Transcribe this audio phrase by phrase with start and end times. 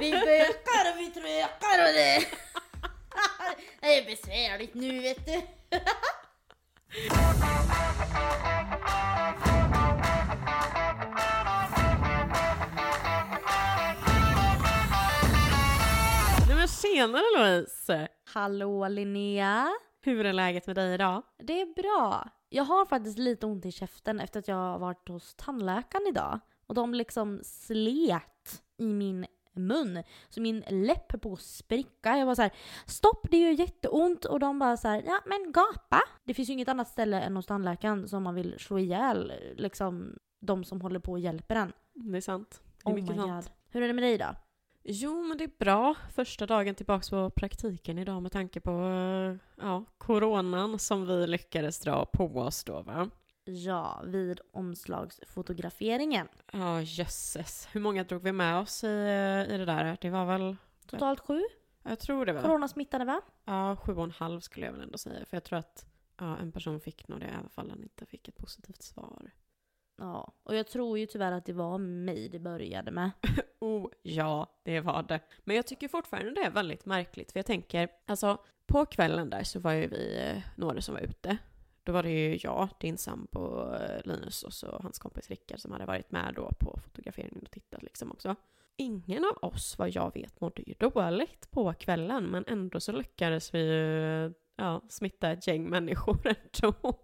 [0.00, 2.26] vi bökar och vi trökar och det...
[3.80, 5.42] det är besvärligt nu vet du.
[16.46, 18.08] Nej men tjenare Louise!
[18.34, 19.68] Hallå Linnea.
[20.02, 21.22] Hur är läget med dig idag?
[21.38, 22.28] Det är bra.
[22.48, 26.40] Jag har faktiskt lite ont i käften efter att jag har varit hos tandläkaren idag.
[26.70, 30.02] Och de liksom slet i min mun.
[30.28, 32.16] Så min läpp på att spricka.
[32.16, 32.50] Jag var så här:
[32.86, 34.24] stopp det gör jätteont.
[34.24, 36.00] Och de bara så här: ja men gapa.
[36.24, 40.18] Det finns ju inget annat ställe än hos tandläkaren som man vill slå ihjäl liksom
[40.40, 41.72] de som håller på och hjälper en.
[41.94, 42.62] Det är sant.
[42.84, 43.44] Det är Oh mycket my sant.
[43.44, 43.52] god.
[43.68, 44.34] Hur är det med dig då?
[44.82, 45.94] Jo, men det är bra.
[46.14, 51.80] Första dagen tillbaks på praktiken idag med tanke på eh, ja, coronan som vi lyckades
[51.80, 53.10] dra på oss då va?
[53.52, 56.28] Ja, vid omslagsfotograferingen.
[56.52, 57.68] Ja, jösses.
[57.72, 59.98] Hur många drog vi med oss i, eh, i det där?
[60.00, 61.42] Det var väl, Totalt sju
[61.82, 63.20] jag tror det var, coronasmittade va?
[63.44, 65.24] ja, sju och en halv skulle jag väl ändå säga.
[65.24, 65.86] För jag tror att
[66.18, 69.30] ja, en person fick nog det alla fall han inte fick ett positivt svar.
[69.96, 73.10] Ja, och jag tror ju tyvärr att det var mig det började med.
[73.62, 75.20] Oh, ja, det var det.
[75.44, 79.44] Men jag tycker fortfarande det är väldigt märkligt, för jag tänker, alltså på kvällen där
[79.44, 81.38] så var ju vi eh, några som var ute.
[81.84, 85.72] Då var det ju jag, din sambo eh, Linus och så hans kompis Rickard som
[85.72, 88.36] hade varit med då på fotograferingen och tittat liksom också.
[88.76, 93.54] Ingen av oss, vad jag vet, mådde ju dåligt på kvällen, men ändå så lyckades
[93.54, 96.18] vi ju ja, smitta ett gäng människor
[96.52, 96.98] ändå.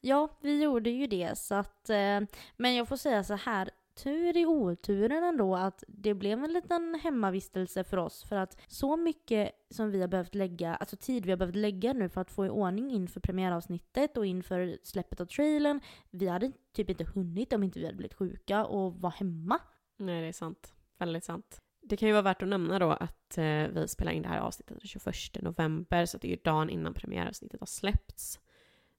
[0.00, 2.20] Ja, vi gjorde ju det så att, eh,
[2.56, 3.70] men jag får säga så här,
[4.02, 8.96] tur i oturen ändå att det blev en liten hemmavistelse för oss för att så
[8.96, 12.30] mycket som vi har behövt lägga, alltså tid vi har behövt lägga nu för att
[12.30, 17.52] få i ordning inför premiäravsnittet och inför släppet av trailern, vi hade typ inte hunnit
[17.52, 19.58] om inte vi hade blivit sjuka och var hemma.
[19.96, 20.74] Nej, det är sant.
[20.98, 21.60] Väldigt sant.
[21.82, 24.40] Det kan ju vara värt att nämna då att eh, vi spelar in det här
[24.40, 28.40] avsnittet den 21 november, så det är ju dagen innan premiäravsnittet har släppts.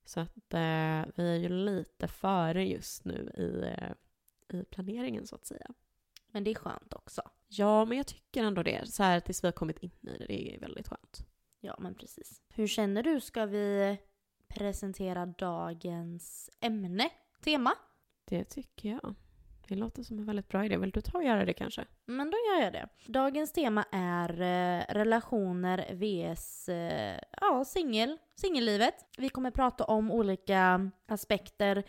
[0.06, 3.92] Så att eh, vi är ju lite före just nu i, eh,
[4.54, 5.68] i planeringen så att säga.
[6.32, 7.22] Men det är skönt också.
[7.48, 8.92] Ja, men jag tycker ändå det.
[8.92, 11.26] Så här tills vi har kommit in i det, det är väldigt skönt.
[11.60, 12.42] Ja, men precis.
[12.50, 13.22] Hur känner du?
[13.22, 13.98] Ska vi
[14.48, 17.10] presentera dagens ämne?
[17.44, 17.72] Tema?
[18.26, 19.16] Det tycker jag.
[19.68, 20.78] Det låter som en väldigt bra idé.
[20.78, 21.86] Vill du ta och göra det kanske?
[22.06, 22.90] Men då gör jag det.
[23.08, 28.96] Dagens tema är eh, relationer vs eh, ja, singel, singellivet.
[29.18, 31.84] Vi kommer prata om olika aspekter.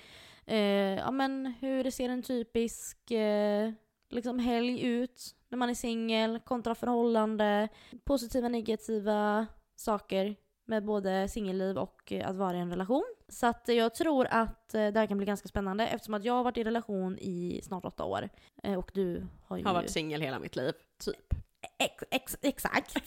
[0.47, 0.59] Eh,
[0.99, 3.71] ja, men hur ser en typisk eh,
[4.11, 7.69] liksom helg ut när man är singel kontra förhållande.
[8.05, 9.47] Positiva, negativa
[9.77, 10.37] saker
[10.67, 13.05] med både singelliv och eh, att vara i en relation.
[13.29, 16.35] Så att jag tror att eh, det här kan bli ganska spännande eftersom att jag
[16.35, 18.29] har varit i relation i snart åtta år.
[18.63, 19.65] Eh, Och du har ju...
[19.65, 20.73] Har varit singel hela mitt liv,
[21.05, 21.35] typ.
[21.79, 22.97] Ex, ex, exakt.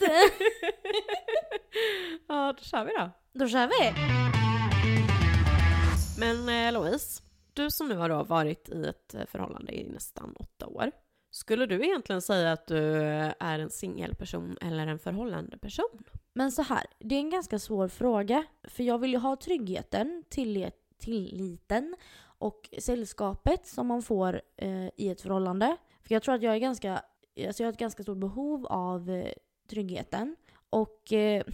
[2.28, 3.10] ja, då kör vi då.
[3.32, 4.43] Då kör vi!
[6.18, 10.34] Men eh, Louise, du som nu har då varit i ett eh, förhållande i nästan
[10.38, 10.90] åtta år.
[11.30, 16.04] Skulle du egentligen säga att du eh, är en singelperson eller en förhållande person?
[16.32, 18.44] Men så här, det är en ganska svår fråga.
[18.62, 25.08] För jag vill ju ha tryggheten, tillit, tilliten och sällskapet som man får eh, i
[25.10, 25.76] ett förhållande.
[26.02, 26.92] För jag tror att jag är ganska,
[27.46, 29.32] alltså jag har ett ganska stort behov av eh,
[29.70, 30.36] tryggheten.
[30.70, 31.44] Och eh,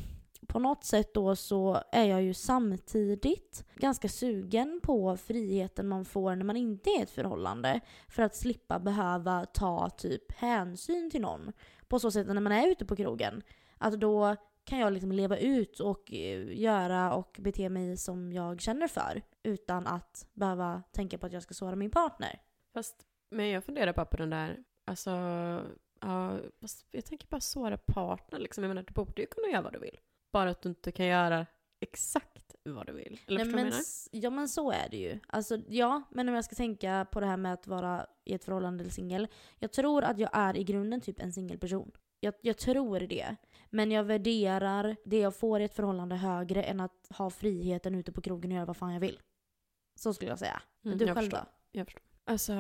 [0.53, 6.37] på något sätt då så är jag ju samtidigt ganska sugen på friheten man får
[6.37, 7.81] när man inte är i ett förhållande.
[8.09, 11.53] För att slippa behöva ta typ hänsyn till någon.
[11.89, 13.43] På så sätt när man är ute på krogen,
[13.79, 18.61] att då kan jag liksom leva ut och eh, göra och bete mig som jag
[18.61, 19.23] känner för.
[19.43, 22.41] Utan att behöva tänka på att jag ska såra min partner.
[22.75, 25.11] Fast, men jag funderar bara på den där, alltså,
[26.01, 26.39] ja,
[26.91, 28.65] jag tänker bara såra partner liksom.
[28.65, 29.99] Jag menar, du borde ju kunna göra vad du vill.
[30.33, 31.47] Bara att du inte kan göra
[31.81, 33.21] exakt vad du vill.
[33.27, 33.73] Eller Nej, men,
[34.13, 35.19] ja men så är det ju.
[35.29, 38.45] Alltså ja, men om jag ska tänka på det här med att vara i ett
[38.45, 39.29] förhållande eller singel.
[39.59, 41.91] Jag tror att jag är i grunden typ en singelperson.
[42.21, 43.37] Jag, jag tror det.
[43.71, 48.13] Men jag värderar det jag får i ett förhållande högre än att ha friheten ute
[48.13, 49.21] på krogen och göra vad fan jag vill.
[49.95, 50.63] Så skulle jag säga.
[50.83, 51.39] Men Mm, du jag själv förstår.
[51.73, 51.79] då?
[51.79, 52.03] Jag förstår.
[52.25, 52.55] Alltså,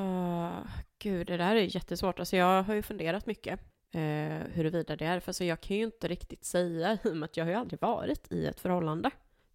[0.99, 2.19] gud, det där är jättesvårt.
[2.19, 3.61] Alltså, jag har ju funderat mycket
[3.93, 5.21] eh, huruvida det är.
[5.21, 7.59] För alltså, jag kan ju inte riktigt säga i och med att jag har ju
[7.59, 9.11] aldrig varit i ett förhållande.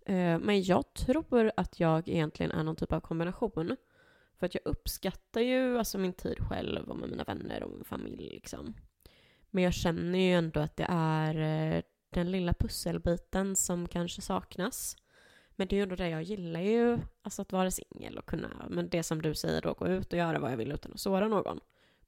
[0.06, 3.76] Eh, men jag tror att jag egentligen är någon typ av kombination.
[4.40, 7.84] För att jag uppskattar ju alltså, min tid själv och med mina vänner och min
[7.84, 8.30] familj.
[8.30, 8.74] Liksom.
[9.50, 11.36] Men jag känner ju ändå att det är
[11.76, 14.98] eh, den lilla pusselbiten som kanske saknas.
[15.56, 18.66] Men det är ju ändå det jag gillar ju, alltså att vara singel och kunna,
[18.70, 21.00] men det som du säger då, gå ut och göra vad jag vill utan att
[21.00, 21.60] såra någon.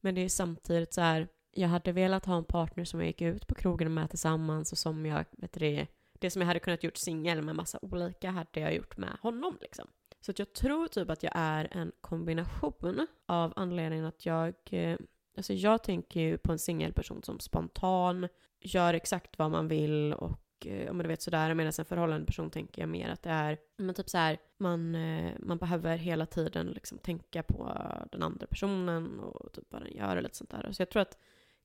[0.02, 3.07] Men det är ju samtidigt så här, jag hade velat ha en partner som jag
[3.07, 5.88] gick ut på krogen med tillsammans och som jag, vet du, det,
[6.19, 9.57] det som jag hade kunnat gjort singel med massa olika hade jag gjort med honom
[9.62, 9.88] liksom.
[10.21, 14.98] Så att jag tror typ att jag är en kombination av anledningen att jag, eh,
[15.38, 18.27] alltså jag tänker ju på en singelperson som spontan,
[18.59, 22.50] gör exakt vad man vill och eh, om du vet sådär, medan en förhållande person
[22.50, 26.68] tänker jag mer att det är, men typ såhär, man, eh, man behöver hela tiden
[26.68, 27.71] liksom tänka på
[28.12, 30.71] den andra personen och typ vad den gör och lite sånt där.
[30.71, 31.18] Så jag tror att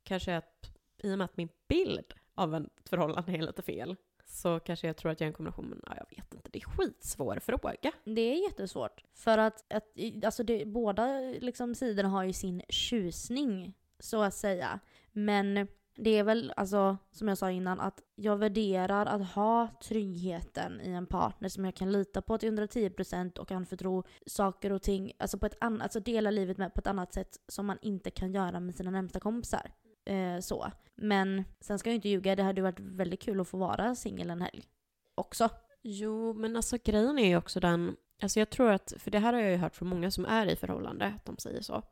[0.05, 0.71] kanske att,
[1.03, 4.97] i och med att min bild av ett förhållande är lite fel, så kanske jag
[4.97, 7.93] tror att jag är en kombination, men ja, jag vet inte, det är skitsvår fråga.
[8.05, 9.05] Det är jättesvårt.
[9.15, 9.89] För att, att
[10.25, 14.81] alltså det, båda liksom, sidorna har ju sin tjusning, så att säga.
[15.13, 20.81] Men det är väl, alltså, som jag sa innan, att jag värderar att ha tryggheten
[20.81, 25.13] i en partner som jag kan lita på till 110% och anförtro saker och ting,
[25.19, 28.11] alltså på ett an- alltså dela livet med på ett annat sätt som man inte
[28.11, 29.73] kan göra med sina närmsta kompisar.
[30.05, 30.73] Eh, så.
[30.95, 34.31] Men sen ska jag inte ljuga, det hade varit väldigt kul att få vara singel
[34.31, 34.63] en helg.
[35.15, 35.49] Också.
[35.83, 39.33] Jo, men alltså grejen är ju också den, alltså jag tror att, för det här
[39.33, 41.83] har jag ju hört från många som är i förhållande, att de säger så.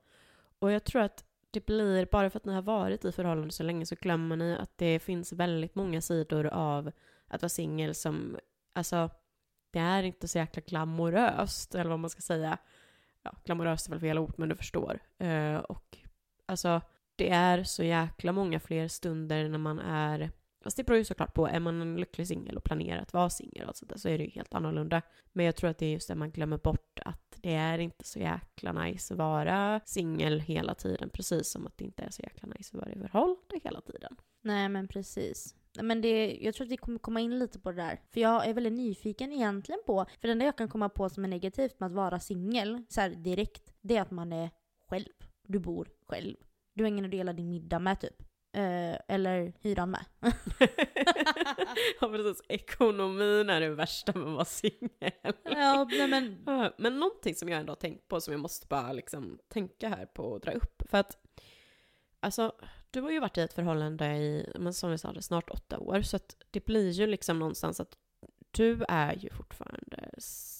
[0.58, 3.62] Och jag tror att det blir, bara för att ni har varit i förhållande så
[3.62, 6.92] länge så glömmer ni att det finns väldigt många sidor av
[7.28, 8.38] att vara singel som,
[8.72, 9.10] alltså,
[9.70, 12.58] det är inte så jäkla glamoröst, eller vad man ska säga.
[13.22, 14.98] Ja, glamoröst är väl fel ord, men du förstår.
[15.18, 15.98] Eh, och
[16.46, 16.80] alltså,
[17.20, 20.30] det är så jäkla många fler stunder när man är
[20.64, 23.30] Fast det beror ju såklart på, är man en lycklig singel och planerar att vara
[23.30, 25.02] singel och sånt där, så är det ju helt annorlunda.
[25.32, 28.04] Men jag tror att det är just det man glömmer bort, att det är inte
[28.04, 32.22] så jäkla nice att vara singel hela tiden, precis som att det inte är så
[32.22, 34.16] jäkla nice att vara i förhållande hela tiden.
[34.42, 35.54] Nej men precis.
[35.82, 38.00] Men det, jag tror att vi kommer komma in lite på det där.
[38.12, 41.24] För jag är väldigt nyfiken egentligen på, för det enda jag kan komma på som
[41.24, 44.50] är negativt med att vara singel, såhär direkt, det är att man är
[44.88, 45.12] själv.
[45.46, 46.36] Du bor själv.
[46.74, 48.22] Du har ingen att dela din middag med typ.
[48.52, 50.04] Eh, eller hyran med.
[52.00, 55.32] ja precis, ekonomin är det värsta med att vara singel.
[55.44, 56.44] ja, men...
[56.78, 60.06] men någonting som jag ändå har tänkt på som jag måste bara liksom tänka här
[60.06, 60.82] på och dra upp.
[60.90, 61.18] För att,
[62.20, 62.52] alltså,
[62.90, 65.78] du har ju varit i ett förhållande i, men som vi sa, det snart åtta
[65.78, 66.02] år.
[66.02, 67.96] Så att det blir ju liksom någonstans att
[68.50, 70.10] du är ju fortfarande,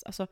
[0.06, 0.26] alltså,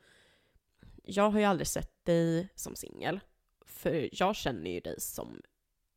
[1.02, 3.20] jag har ju aldrig sett dig som singel.
[3.66, 5.42] För jag känner ju dig som,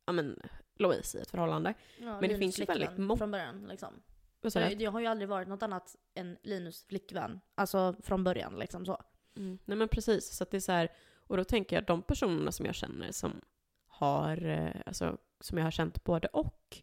[0.06, 0.40] ja men,
[0.76, 1.74] Louise i ett förhållande.
[1.98, 3.18] Ja, men det finns ju väldigt många...
[3.18, 4.02] från början liksom.
[4.54, 7.40] Jag, jag har ju aldrig varit något annat än Linus flickvän.
[7.54, 9.02] Alltså från början liksom så.
[9.36, 9.58] Mm.
[9.64, 10.88] Nej men precis, så att det är så här,
[11.26, 13.40] och då tänker jag de personerna som jag känner som
[13.86, 16.82] har, eh, alltså som jag har känt både och,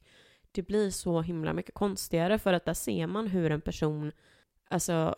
[0.52, 4.12] det blir så himla mycket konstigare för att där ser man hur en person,
[4.70, 5.16] alltså,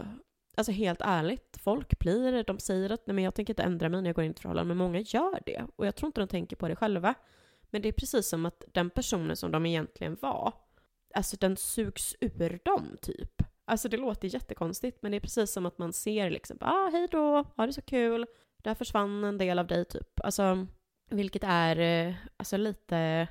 [0.57, 4.01] alltså helt ärligt, folk blir, de säger att nej men jag tänker inte ändra mig
[4.01, 5.65] när jag går in i ett förhållande, men många gör det.
[5.75, 7.13] Och jag tror inte de tänker på det själva.
[7.71, 10.53] Men det är precis som att den personen som de egentligen var,
[11.15, 13.41] alltså den sugs ur dem typ.
[13.65, 17.07] Alltså det låter jättekonstigt men det är precis som att man ser liksom, ah hej
[17.11, 18.25] då, ha det så kul,
[18.57, 20.19] där försvann en del av dig typ.
[20.23, 20.67] Alltså,
[21.09, 23.27] vilket är eh, alltså lite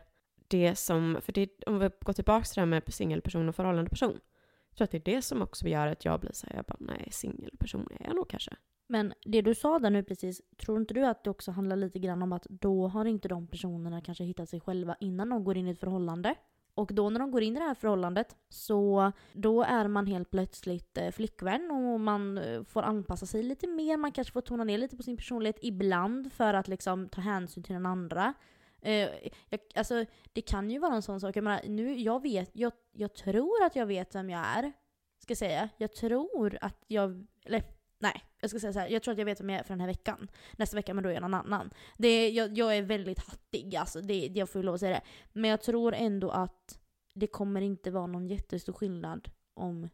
[0.49, 3.91] det som, för det, om vi går tillbaka till det här med singelperson och förhållande
[3.91, 4.21] person.
[4.69, 6.77] Jag tror att det är det som också gör att jag blir såhär, jag bara
[6.81, 8.57] nej, singelperson är jag nog kanske.
[8.91, 11.99] Men det du sa där nu precis, tror inte du att det också handlar lite
[11.99, 15.57] grann om att då har inte de personerna kanske hittat sig själva innan de går
[15.57, 16.35] in i ett förhållande?
[16.75, 20.31] Och då när de går in i det här förhållandet så då är man helt
[20.31, 23.97] plötsligt eh, flickvän och man eh, får anpassa sig lite mer.
[23.97, 27.63] Man kanske får tona ner lite på sin personlighet ibland för att liksom ta hänsyn
[27.63, 28.35] till den andra.
[28.83, 29.09] Eh,
[29.51, 31.37] jag, alltså, det kan ju vara en sån sak.
[31.37, 34.73] Jag menar, nu, jag vet, jag, jag tror att jag vet vem jag är.
[35.19, 35.69] Ska jag säga.
[35.77, 37.63] Jag tror att jag, eller
[38.03, 39.75] Nej, jag ska säga så här, jag tror att jag vet vem jag är för
[39.75, 40.31] den här veckan.
[40.57, 41.71] Nästa vecka, men då är jag någon annan.
[41.99, 44.95] Det är, jag, jag är väldigt hattig, alltså, det, jag får ju lov att säga
[44.95, 45.03] det.
[45.33, 46.79] Men jag tror ändå att
[47.15, 49.89] det kommer inte vara någon jättestor skillnad om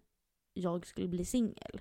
[0.54, 1.80] jag skulle bli singel.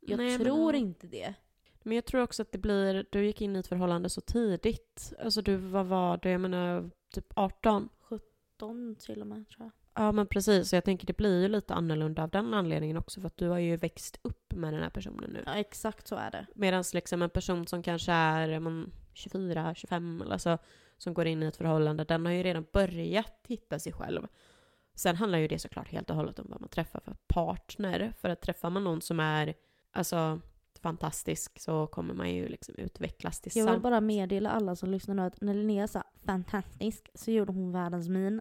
[0.00, 0.80] Jag Nej, tror men...
[0.80, 1.34] inte det.
[1.82, 5.12] Men jag tror också att det blir, du gick in i ett förhållande så tidigt.
[5.18, 7.88] Alltså du, vad var det, jag menar typ 18?
[8.00, 9.79] 17 till och med tror jag.
[9.94, 13.20] Ja men precis, så jag tänker det blir ju lite annorlunda av den anledningen också
[13.20, 15.42] för att du har ju växt upp med den här personen nu.
[15.46, 16.46] Ja exakt så är det.
[16.54, 20.58] Medan liksom en person som kanske är man, 24, 25 eller så,
[20.98, 24.26] som går in i ett förhållande, den har ju redan börjat hitta sig själv.
[24.94, 28.12] Sen handlar ju det såklart helt och hållet om vad man träffar för partner.
[28.18, 29.54] För att träffar man någon som är,
[29.92, 30.40] alltså
[30.82, 33.66] fantastisk så kommer man ju liksom utvecklas tillsammans.
[33.66, 37.52] Jag vill bara meddela alla som lyssnar nu att när Linnea sa fantastisk så gjorde
[37.52, 38.40] hon världens min.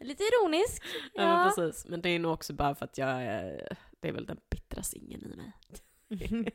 [0.00, 0.82] Lite ironisk.
[1.14, 1.22] Ja.
[1.22, 1.86] ja, men precis.
[1.88, 4.82] Men det är nog också bara för att jag är, det är väl den bittra
[4.82, 5.52] singeln i mig.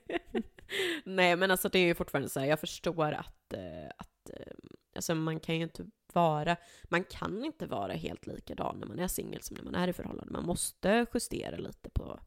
[1.03, 4.53] Nej men alltså det är ju fortfarande så här, jag förstår att, eh, att, eh,
[4.95, 9.07] alltså man kan ju inte vara, man kan inte vara helt likadan när man är
[9.07, 10.33] singel som när man är i förhållande.
[10.33, 12.19] Man måste justera lite på,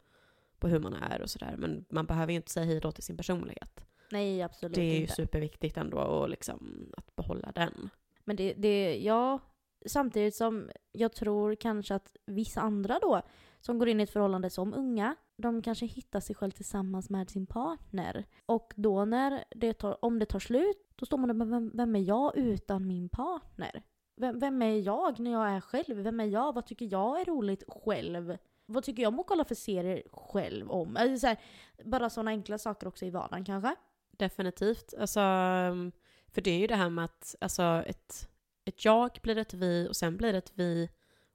[0.59, 1.55] på hur man är och sådär.
[1.59, 3.85] Men man behöver ju inte säga hej då till sin personlighet.
[4.11, 5.15] Nej, absolut Det är ju inte.
[5.15, 7.91] superviktigt ändå och liksom att behålla den.
[8.25, 9.39] Men det, det, ja,
[9.87, 13.23] samtidigt som jag tror kanske att vissa andra då,
[13.61, 17.31] som går in i ett förhållande som unga, de kanske hittar sig själv tillsammans med
[17.31, 18.25] sin partner.
[18.47, 21.71] Och då när det tar, om det tar slut, då står man där, med vem,
[21.75, 23.83] vem är jag utan min partner?
[24.17, 25.97] Vem, vem är jag när jag är själv?
[25.97, 26.55] Vem är jag?
[26.55, 28.37] Vad tycker jag är roligt själv?
[28.67, 30.97] Vad tycker jag om att kolla för serier själv om?
[30.97, 31.38] Alltså så här,
[31.85, 33.75] bara sådana enkla saker också i vardagen kanske.
[34.11, 34.95] Definitivt.
[34.99, 35.93] Alltså, mm,
[36.29, 38.29] för det är ju det här med att alltså, ett,
[38.64, 40.88] ett jag blir ett vi och sen blir det ett vi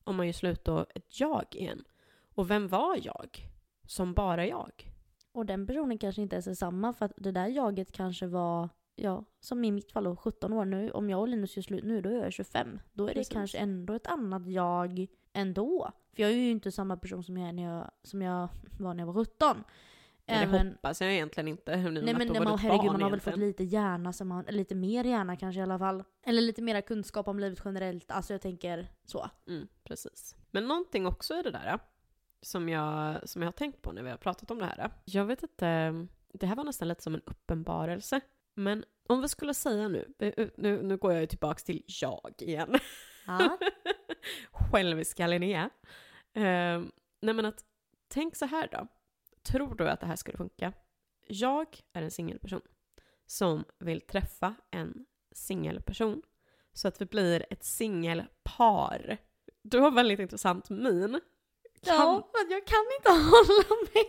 [0.04, 1.84] om man gör slut då ett jag igen.
[2.36, 3.50] Och vem var jag?
[3.88, 4.92] Som bara jag?
[5.32, 8.70] Och den personen kanske inte ens är samma för att det där jaget kanske var,
[8.96, 10.92] ja, som i mitt fall då, 17 år nu.
[10.92, 12.80] Om jag och Linus gör slut nu, då är jag 25.
[12.94, 13.34] Då är det Precis.
[13.34, 15.92] kanske ändå ett annat jag ändå.
[16.14, 18.94] För jag är ju inte samma person som jag, är när jag, som jag var
[18.94, 19.64] när jag var 17.
[20.30, 21.76] Men Även- hoppas jag egentligen inte.
[21.76, 24.58] Nej men nej, var man, herregud, man har väl fått lite hjärna, som man, eller
[24.58, 26.04] lite mer hjärna kanske i alla fall.
[26.26, 28.12] Eller lite mera kunskap om livet generellt.
[28.12, 29.30] Alltså jag tänker så.
[29.48, 30.36] Mm, precis.
[30.52, 31.80] Men någonting också i det där
[32.42, 34.92] som jag, som jag har tänkt på när vi har pratat om det här.
[35.06, 35.94] Jag vet inte,
[36.34, 38.22] det här var nästan lite som en uppenbarelse.
[38.56, 40.14] Men om vi skulle säga nu,
[40.58, 42.80] nu, nu går jag ju tillbaks till jag igen.
[43.28, 43.58] Ja.
[44.52, 45.70] Själviska Linnea.
[46.38, 46.86] Uh,
[47.22, 47.64] nej men att,
[48.08, 48.88] tänk så här då.
[49.44, 50.74] Tror du att det här skulle funka?
[51.28, 52.62] Jag är en singelperson
[53.26, 56.22] som vill träffa en singelperson
[56.74, 59.18] så att vi blir ett singelpar.
[59.62, 61.20] Du har väldigt intressant min.
[61.82, 64.06] Ja, men jag kan inte hålla med.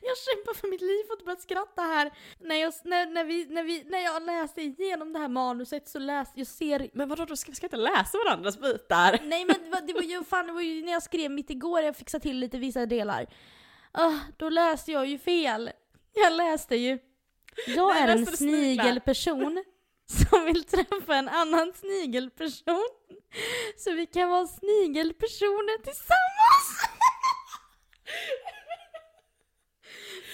[0.00, 2.12] Jag kämpar för mitt liv för att börja skratta här.
[2.38, 5.98] När jag, när, när, vi, när, vi, när jag läste igenom det här manuset så
[5.98, 6.90] läste jag ser...
[6.92, 9.18] Men vadå, då ska vi ska inte läsa varandras bitar?
[9.24, 11.50] Nej men det var, det var ju fan, det var ju när jag skrev mitt
[11.50, 13.26] igår jag fixade till lite vissa delar.
[13.92, 15.70] Ah, då läste jag ju fel.
[16.14, 16.98] Jag läste ju...
[17.66, 19.64] Jag är en snigelperson
[20.30, 22.88] som vill träffa en annan snigelperson.
[23.76, 26.88] Så vi kan vara snigelpersoner tillsammans.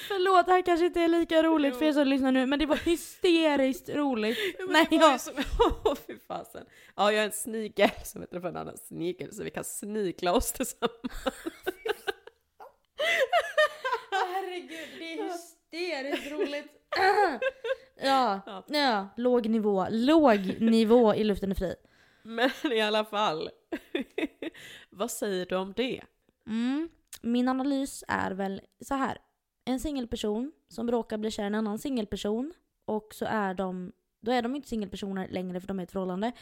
[0.08, 2.66] Förlåt, det här kanske inte är lika roligt för er som lyssnar nu, men det
[2.66, 4.38] var hysteriskt roligt.
[4.58, 5.34] Ja, Nej, jag- som-
[5.84, 6.66] Åh, fy fasen.
[6.96, 10.32] Ja, jag är en snigel som heter för en annan snigel så vi kan snigla
[10.32, 11.00] oss tillsammans.
[14.74, 15.30] Herregud,
[15.70, 16.70] det är hysteriskt roligt.
[18.02, 18.64] ja, Ja.
[18.66, 19.86] ja, låg nivå.
[19.90, 21.74] Låg nivå i luften är fri.
[22.22, 23.50] Men i alla fall.
[24.90, 26.00] Vad säger du om det?
[26.46, 26.88] Mm.
[27.22, 29.18] Min analys är väl så här.
[29.64, 32.52] En singelperson som råkar bli kär i en annan singelperson
[32.84, 35.92] och så är de då är de inte singelpersoner längre för de är i ett
[35.92, 36.32] förhållande.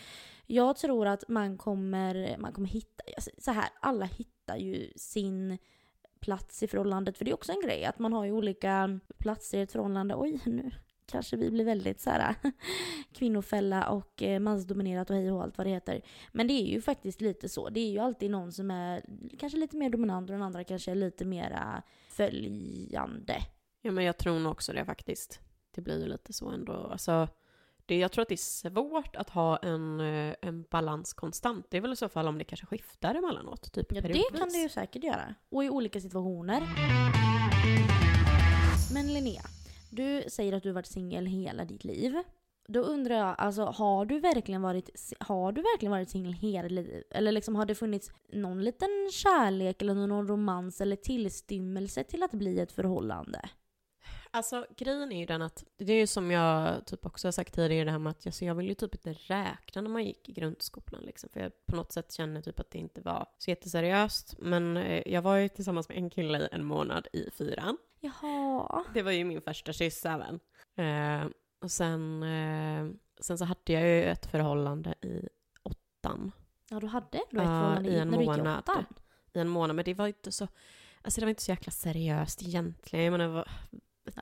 [0.46, 3.04] Jag tror att man kommer, man kommer hitta,
[3.38, 5.58] så här, alla hittar ju sin
[6.22, 7.18] plats i förhållandet.
[7.18, 10.14] För det är också en grej att man har ju olika platser i ett förhållande.
[10.16, 10.70] Oj, nu
[11.06, 12.34] kanske vi blir väldigt så här
[13.12, 16.02] kvinnofälla och eh, mansdominerat och hej och allt vad det heter.
[16.32, 17.68] Men det är ju faktiskt lite så.
[17.68, 19.04] Det är ju alltid någon som är
[19.38, 23.36] kanske lite mer dominant och den andra kanske är lite mera följande.
[23.82, 25.40] Ja, men jag tror nog också det faktiskt.
[25.74, 26.72] Det blir ju lite så ändå.
[26.72, 27.28] Alltså,
[27.92, 31.66] det, jag tror att det är svårt att ha en, eh, en balans konstant.
[31.70, 33.72] Det är väl i så fall om det kanske skiftar emellanåt.
[33.72, 34.38] Typ Ja, det periodvis.
[34.40, 35.34] kan det ju säkert göra.
[35.50, 36.62] Och i olika situationer.
[38.94, 39.42] Men Linnea,
[39.90, 42.14] du säger att du har varit singel hela ditt liv.
[42.68, 46.72] Då undrar jag, alltså har du verkligen varit, har du verkligen varit singel hela ditt
[46.72, 47.02] liv?
[47.10, 52.30] Eller liksom har det funnits någon liten kärlek eller någon romans eller tillstymmelse till att
[52.32, 53.48] bli ett förhållande?
[54.34, 57.54] Alltså grejen är ju den att, det är ju som jag typ också har sagt
[57.54, 60.28] tidigare, det här med att alltså, jag vill ju typ inte räkna när man gick
[60.28, 61.30] i grundskolan liksom.
[61.32, 64.34] För jag på något sätt känner typ att det inte var så jätteseriöst.
[64.38, 67.78] Men eh, jag var ju tillsammans med en kille i en månad i fyran.
[68.00, 68.84] Jaha.
[68.94, 70.40] Det var ju min första kyss även.
[70.76, 75.28] Eh, och sen, eh, sen så hade jag ju ett förhållande i
[75.62, 76.32] åttan.
[76.70, 78.58] Ja, du hade ändå ett förhållande i en när du gick i månad.
[78.58, 78.84] åttan.
[79.32, 80.48] I en månad, men det var inte så,
[81.02, 83.04] alltså det var inte så jäkla seriöst egentligen.
[83.04, 83.48] Jag menar,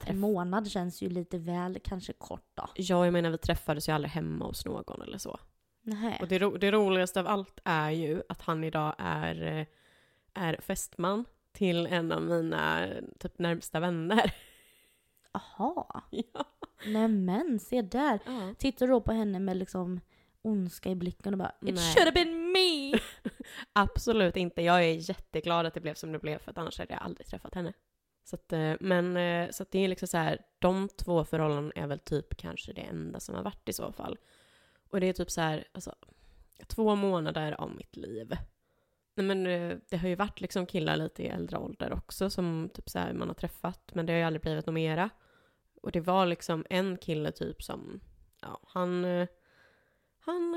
[0.07, 2.69] En månad känns ju lite väl kanske kort då.
[2.75, 5.41] Ja, jag menar vi träffades ju aldrig hemma hos någon eller så.
[5.83, 6.19] Nej.
[6.21, 9.67] Och det, ro- det roligaste av allt är ju att han idag är, eh,
[10.35, 14.35] är fästman till en av mina typ närmsta vänner.
[15.33, 16.03] Aha.
[16.11, 16.45] ja.
[16.87, 18.19] Nämen, se där.
[18.27, 18.55] ja.
[18.59, 20.01] Tittar du då på henne med liksom
[20.43, 21.95] ondska i blicken och bara It Nej.
[21.95, 22.99] should have been me!
[23.73, 24.63] Absolut inte.
[24.63, 27.27] Jag är jätteglad att det blev som det blev för att annars hade jag aldrig
[27.27, 27.73] träffat henne.
[28.31, 31.73] Så att, eh, men eh, så att det är liksom så här, de två förhållanden
[31.75, 34.19] är väl typ kanske det enda som har varit i så fall.
[34.91, 35.95] Och det är typ så här, alltså,
[36.67, 38.37] två månader av mitt liv.
[39.15, 42.71] Nej men eh, det har ju varit liksom killar lite i äldre ålder också som
[42.75, 45.11] typ så här, man har träffat, men det har ju aldrig blivit något mera.
[45.83, 48.01] Och det var liksom en kille typ som,
[48.41, 49.05] ja, han,
[50.19, 50.55] han,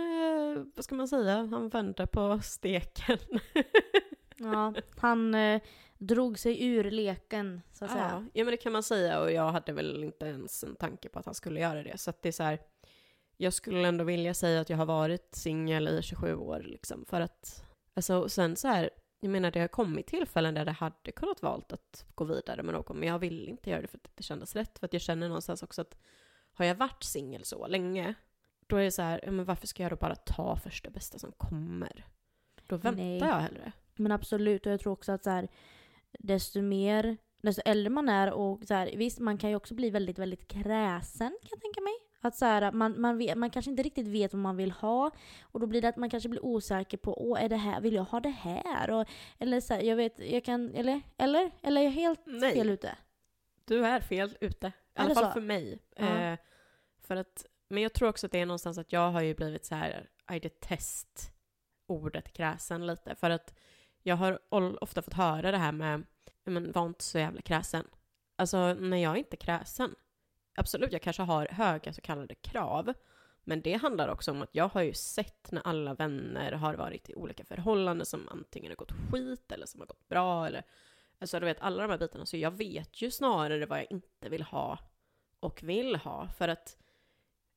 [0.75, 3.18] vad ska man säga, han vände på steken.
[4.38, 5.62] Ja, han eh,
[5.98, 8.28] drog sig ur leken, så att Ja, säga.
[8.34, 11.20] ja, men det kan man säga och jag hade väl inte ens en tanke på
[11.20, 11.98] att han skulle göra det.
[11.98, 12.60] Så att det är så här,
[13.38, 17.06] jag skulle ändå vilja säga att jag har varit singel i 27 år liksom.
[17.06, 17.63] För att,
[17.94, 21.74] alltså sen så här, jag menar det har kommit tillfällen där det hade kunnat valt
[21.74, 24.56] att gå vidare med någon, men jag vill inte göra det för att det kändes
[24.56, 24.80] rätt.
[24.80, 25.98] För att jag känner någonstans också att
[26.54, 28.13] har jag varit singel så länge,
[28.68, 31.32] då är det så här, men varför ska jag då bara ta första bästa som
[31.32, 32.06] kommer?
[32.68, 33.18] Då väntar Nej.
[33.20, 33.72] jag hellre.
[33.95, 35.47] Men absolut, och jag tror också att så här,
[36.19, 39.89] desto mer, desto äldre man är och så här, visst man kan ju också bli
[39.89, 41.93] väldigt, väldigt kräsen kan jag tänka mig.
[42.21, 45.12] Att så här, man, man, vet, man kanske inte riktigt vet vad man vill ha
[45.41, 47.93] och då blir det att man kanske blir osäker på åh är det här, vill
[47.93, 48.89] jag ha det här?
[48.89, 49.07] Och,
[49.39, 52.53] eller så här, jag vet, jag kan, eller, eller, eller är jag helt Nej.
[52.53, 52.97] fel ute?
[53.65, 54.67] Du är fel ute.
[54.67, 55.31] I alla fall så?
[55.31, 55.79] för mig.
[55.95, 56.05] Ja.
[56.05, 56.38] Eh,
[57.01, 59.65] för att, men jag tror också att det är någonstans att jag har ju blivit
[59.65, 61.31] så här, I detest
[61.88, 63.15] ordet kräsen lite.
[63.15, 63.53] För att
[64.03, 64.39] jag har
[64.83, 66.03] ofta fått höra det här med,
[66.43, 67.88] men var inte så jävla kräsen.
[68.36, 69.95] Alltså när jag är inte kräsen.
[70.55, 72.93] Absolut, jag kanske har höga så kallade krav.
[73.43, 77.10] Men det handlar också om att jag har ju sett när alla vänner har varit
[77.10, 80.63] i olika förhållanden som antingen har gått skit eller som har gått bra eller
[81.24, 84.29] Alltså du vet alla de här bitarna, så jag vet ju snarare vad jag inte
[84.29, 84.79] vill ha
[85.39, 86.29] och vill ha.
[86.38, 86.77] För att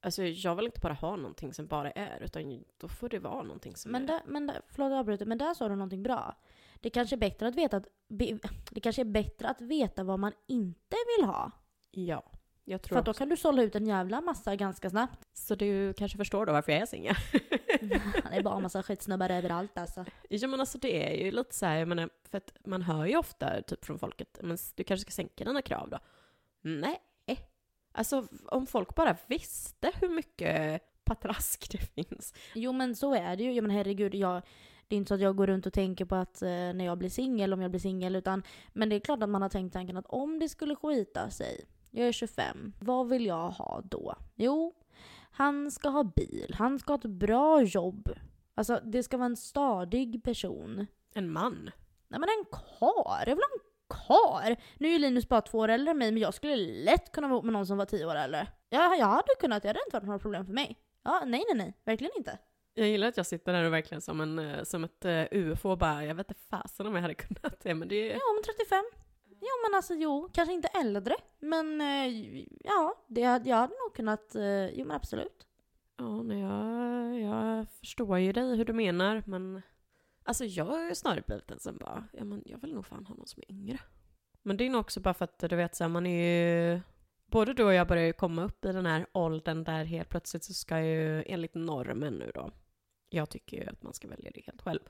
[0.01, 3.43] alltså, jag vill inte bara ha någonting som bara är, utan då får det vara
[3.43, 4.07] någonting som Men, är...
[4.07, 6.37] där, men där, förlåt jag avbryter, men där sa du någonting bra.
[6.81, 8.39] Det kanske är bättre att veta att, be,
[8.71, 11.51] det kanske är bättre att veta vad man inte vill ha.
[11.91, 12.25] Ja,
[12.65, 13.19] jag tror För att då också.
[13.19, 15.29] kan du sålla ut en jävla massa ganska snabbt.
[15.33, 17.15] Så du kanske förstår då varför jag är singel.
[17.81, 20.05] Det är bara en massa skitsnubbar överallt alltså.
[20.29, 23.07] ja men alltså det är ju lite så här, jag menar, för att man hör
[23.07, 25.99] ju ofta typ från folket, men du kanske ska sänka dina krav då?
[26.61, 27.03] Nej.
[27.97, 32.35] Alltså om folk bara visste hur mycket patrask det finns.
[32.55, 33.61] Jo men så är det ju.
[33.61, 34.43] Men herregud, jag,
[34.89, 36.99] det är inte så att jag går runt och tänker på att eh, när jag
[36.99, 39.73] blir singel, om jag blir singel, utan men det är klart att man har tänkt
[39.73, 44.15] tanken att om det skulle skita sig, jag är 25, vad vill jag ha då?
[44.35, 44.75] Jo,
[45.31, 48.11] han ska ha bil, han ska ha ett bra jobb.
[48.55, 50.87] Alltså det ska vara en stadig person.
[51.15, 51.71] En man.
[52.09, 54.57] Nej men en kar, jag vill ha en kar.
[54.79, 57.29] Nu är ju Linus bara två år äldre än mig men jag skulle lätt kunna
[57.29, 58.47] vara ihop med någon som var tio år äldre.
[58.69, 60.79] Ja, jag hade kunnat, det hade inte varit några problem för mig.
[61.05, 62.39] Ja, nej nej nej, verkligen inte.
[62.75, 65.71] Jag gillar att jag sitter där och verkligen som, en, eh, som ett uh, UFO
[65.71, 68.13] och bara, jag vet inte fasen om jag hade kunnat det, men det är...
[68.13, 68.85] Ja, men 35.
[69.41, 71.15] Ja, men alltså jo, kanske inte äldre.
[71.39, 75.47] Men eh, ja, det, jag hade nog kunnat, eh, jo men absolut.
[75.99, 79.63] Ja, nej, jag, jag förstår ju dig hur du menar, men
[80.27, 83.07] alltså jag har ju snarare blivit en som bara, ja men jag vill nog fan
[83.07, 83.79] ha någon som är yngre.
[84.43, 86.81] Men det är nog också bara för att du vet så här, man är ju,
[87.27, 90.45] både du och jag börjar ju komma upp i den här åldern där helt plötsligt
[90.45, 92.51] så ska ju enligt normen nu då,
[93.09, 94.81] jag tycker ju att man ska välja det helt själv,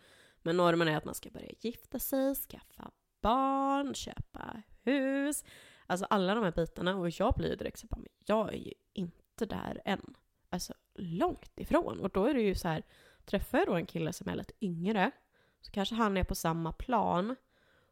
[0.42, 2.90] men normen är att man ska börja gifta sig, skaffa
[3.22, 5.44] barn, köpa hus,
[5.87, 8.59] alltså alla de här bitarna och jag blir ju direkt så bara, men jag är
[8.59, 10.14] ju inte där än
[10.51, 12.01] alltså långt ifrån.
[12.01, 12.83] Och då är det ju så här,
[13.25, 15.11] träffar jag då en kille som är lite yngre,
[15.66, 17.37] så kanske han är på samma plan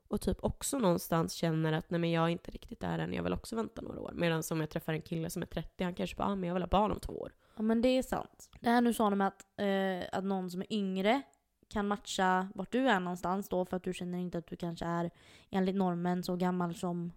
[0.09, 3.23] och typ också någonstans känner att nej men jag är inte riktigt där än, jag
[3.23, 4.13] vill också vänta några år.
[4.15, 6.55] Medan om jag träffar en kille som är 30, han kanske bara, ah, men jag
[6.55, 7.33] vill ha barn om två år.
[7.57, 8.51] Ja men det är sant.
[8.61, 11.23] Det här nu sa de att, eh, att någon som är yngre
[11.69, 14.85] kan matcha vart du är någonstans då för att du känner inte att du kanske
[14.85, 15.11] är
[15.51, 17.13] enligt normen så gammal som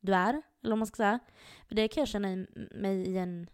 [0.00, 0.42] du är.
[0.62, 1.18] Eller om man ska säga.
[1.68, 3.46] För det kan jag känna i mig igen.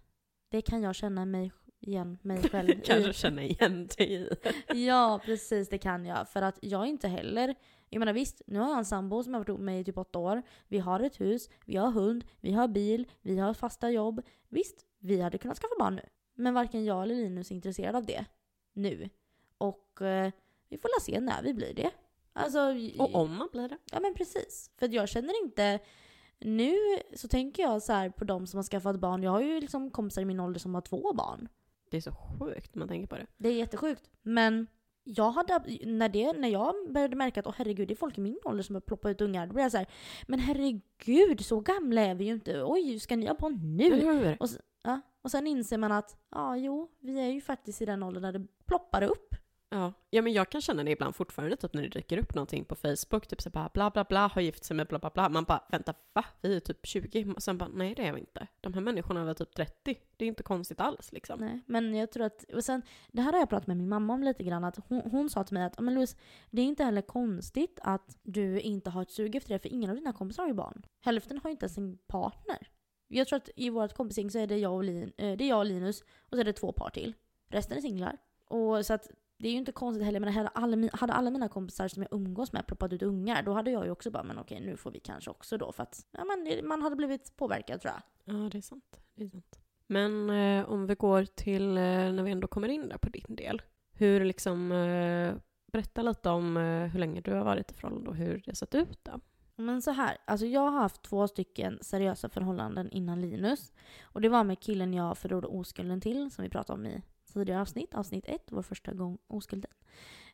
[0.49, 2.81] Det kan jag känna mig igen mig själv i.
[2.85, 4.29] kanske känner igen dig i.
[4.87, 6.29] Ja, precis det kan jag.
[6.29, 7.55] För att jag inte heller...
[7.91, 9.85] Jag menar visst, nu har jag en sambo som har varit ihop med mig i
[9.85, 10.43] typ åtta år.
[10.69, 14.23] Vi har ett hus, vi har hund, vi har bil, vi har fasta jobb.
[14.49, 16.03] Visst, vi hade kunnat skaffa barn nu.
[16.35, 18.25] Men varken jag eller Linus är intresserade av det
[18.73, 19.09] nu.
[19.59, 20.31] Och eh,
[20.69, 21.91] vi får la se när vi blir det.
[22.33, 22.59] Alltså,
[22.99, 23.79] Och om man blir det.
[23.93, 24.71] Ja men precis.
[24.79, 25.79] För jag känner inte...
[26.41, 26.75] Nu
[27.15, 29.23] så tänker jag så på de som har skaffat barn.
[29.23, 31.49] Jag har ju liksom kompisar i min ålder som har två barn.
[31.91, 33.27] Det är så sjukt när man tänker på det.
[33.37, 34.11] Det är jättesjukt.
[34.23, 34.67] Men
[35.05, 38.21] jag hade, när, det, när jag började märka att åh herregud, det är folk i
[38.21, 39.47] min ålder som har ploppat ut ungar.
[39.47, 39.87] Då blev jag så här,
[40.27, 42.63] men herregud, så gamla är vi ju inte.
[42.65, 43.85] Oj, ska ni ha barn nu?
[43.85, 44.37] Eller hur?
[44.43, 44.49] Och,
[44.83, 48.23] ja, och sen inser man att, ja jo, vi är ju faktiskt i den åldern
[48.23, 49.28] där det ploppar upp.
[49.71, 49.93] Ja.
[50.11, 52.75] ja, men jag kan känna det ibland fortfarande, typ när det dyker upp någonting på
[52.75, 55.29] Facebook, typ så bara bla bla bla, har gift sig med bla bla bla.
[55.29, 56.25] Man bara, vänta, va?
[56.41, 57.33] Vi är typ 20.
[57.37, 58.47] Och sen bara, nej det är vi inte.
[58.61, 59.97] De här människorna var typ 30.
[60.17, 61.41] Det är inte konstigt alls liksom.
[61.41, 64.15] Nej, men jag tror att, och sen, det här har jag pratat med min mamma
[64.15, 66.17] om lite grann, att hon, hon sa till mig att men Louise,
[66.51, 69.91] det är inte heller konstigt att du inte har ett sug efter det, för ingen
[69.91, 70.87] av dina kompisar har ju barn.
[71.01, 72.69] Hälften har ju inte ens en partner.
[73.09, 75.49] Jag tror att i vårt kompisgäng så är det jag och, Lin, eh, det är
[75.49, 77.15] jag och Linus, och så är det två par till.
[77.49, 78.19] Resten är singlar.
[78.49, 81.49] Och så att det är ju inte konstigt heller, men hade alla, hade alla mina
[81.49, 84.39] kompisar som jag umgås med ploppat ut ungar, då hade jag ju också bara, men
[84.39, 85.73] okej nu får vi kanske också då.
[85.73, 88.35] För att ja, men man hade blivit påverkad tror jag.
[88.35, 89.01] Ja, det är sant.
[89.15, 89.59] Det är sant.
[89.87, 93.37] Men eh, om vi går till eh, när vi ändå kommer in där på din
[93.37, 93.63] del.
[93.93, 95.35] Hur liksom, eh,
[95.73, 98.75] berätta lite om eh, hur länge du har varit i förhållande och hur det sett
[98.75, 99.21] ut då.
[99.57, 103.73] Men så här, alltså jag har haft två stycken seriösa förhållanden innan Linus.
[104.03, 107.03] Och det var med killen jag förlorade oskulden till, som vi pratade om i
[107.39, 109.71] tidigare avsnitt, avsnitt ett, vår första gång oskulden.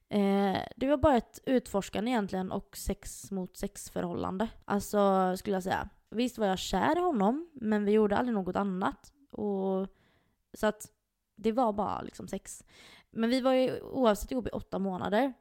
[0.08, 4.48] Eh, det var bara ett utforskande egentligen och sex mot sex förhållande.
[4.64, 5.88] Alltså skulle jag säga.
[6.10, 9.12] Visst var jag kär i honom, men vi gjorde aldrig något annat.
[9.30, 9.88] Och,
[10.52, 10.90] så att
[11.36, 12.64] det var bara liksom sex.
[13.10, 15.32] Men vi var ju oavsett ihop i åtta månader.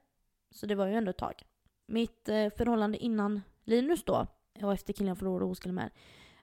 [0.51, 1.43] Så det var ju ändå ett tag.
[1.87, 4.27] Mitt eh, förhållande innan Linus då,
[4.61, 5.89] och efter killen jag förlorade oskulden med,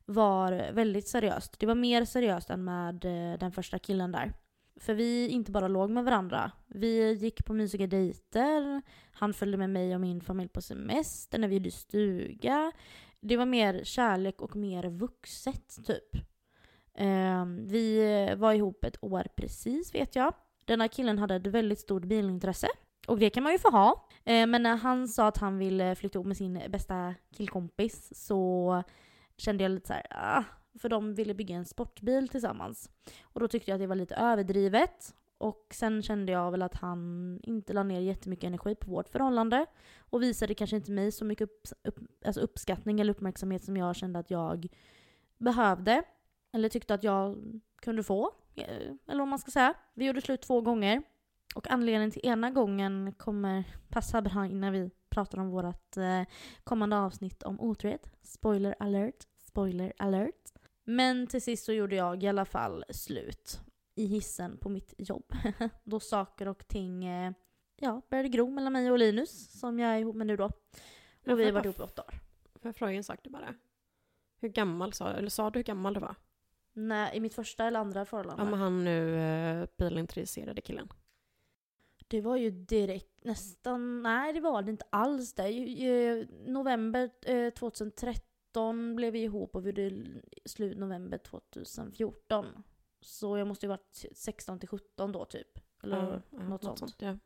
[0.05, 1.61] var väldigt seriöst.
[1.61, 4.33] Det var mer seriöst än med eh, den första killen där.
[4.81, 6.53] För vi inte bara låg med varandra.
[6.67, 8.83] Vi gick på mysiga dejter.
[9.13, 12.73] Han följde med mig och min familj på semester när vi hyrde stuga.
[13.21, 16.15] Det var mer kärlek och mer vuxet typ.
[16.95, 20.35] Eh, vi var ihop ett år precis vet jag.
[20.65, 22.69] Den här killen hade ett väldigt stort bilintresse.
[23.07, 24.09] Och det kan man ju få ha.
[24.25, 28.83] Eh, men när han sa att han ville flytta ihop med sin bästa killkompis så
[29.37, 30.45] kände jag lite så här, ah,
[30.79, 32.91] för de ville bygga en sportbil tillsammans.
[33.23, 35.15] Och då tyckte jag att det var lite överdrivet.
[35.39, 39.67] Och sen kände jag väl att han inte la ner jättemycket energi på vårt förhållande.
[39.99, 43.97] Och visade kanske inte mig så mycket upp, upp, alltså uppskattning eller uppmärksamhet som jag
[43.97, 44.67] kände att jag
[45.39, 46.03] behövde.
[46.53, 47.37] Eller tyckte att jag
[47.83, 48.31] kunde få.
[48.55, 49.75] Eh, eller vad man ska säga.
[49.95, 51.03] Vi gjorde slut två gånger.
[51.55, 56.23] Och anledningen till ena gången kommer passa bra innan vi pratar om vårt eh,
[56.65, 58.11] kommande avsnitt om otrohet.
[58.23, 59.27] Spoiler alert.
[59.39, 60.53] Spoiler alert.
[60.91, 63.61] Men till sist så gjorde jag i alla fall slut
[63.95, 65.33] i hissen på mitt jobb.
[65.85, 67.33] då saker och ting eh,
[67.77, 70.45] ja, började gro mellan mig och Linus, som jag är ihop med nu då.
[71.27, 72.15] Och vi har varit ihop i åtta år.
[72.53, 73.55] Får jag fråga en sak du bara?
[74.41, 75.19] Hur gammal sa du?
[75.19, 76.15] Eller sa du hur gammal du var?
[76.73, 78.43] Nej, i mitt första eller andra förhållande.
[78.43, 80.89] Ja, men han nu eh, bilintresserade killen.
[82.09, 86.27] Det var ju direkt nästan, nej det var det inte alls det.
[86.47, 92.63] November eh, 2013 2013 blev vi ihop och vi gjorde slut november 2014.
[93.01, 95.59] Så jag måste ju varit 16 till 17 då typ.
[95.83, 96.79] Eller ja, något, ja, något sånt.
[96.79, 97.19] sånt ja.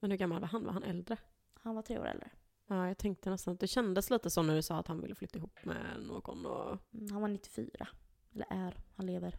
[0.00, 0.64] Men hur gammal var han?
[0.64, 1.16] Var han äldre?
[1.54, 2.30] Han var tre år äldre.
[2.66, 5.14] Ja, jag tänkte nästan att det kändes lite så när du sa att han ville
[5.14, 6.78] flytta ihop med någon och...
[6.94, 7.88] Mm, han var 94.
[8.34, 9.34] Eller är, han lever.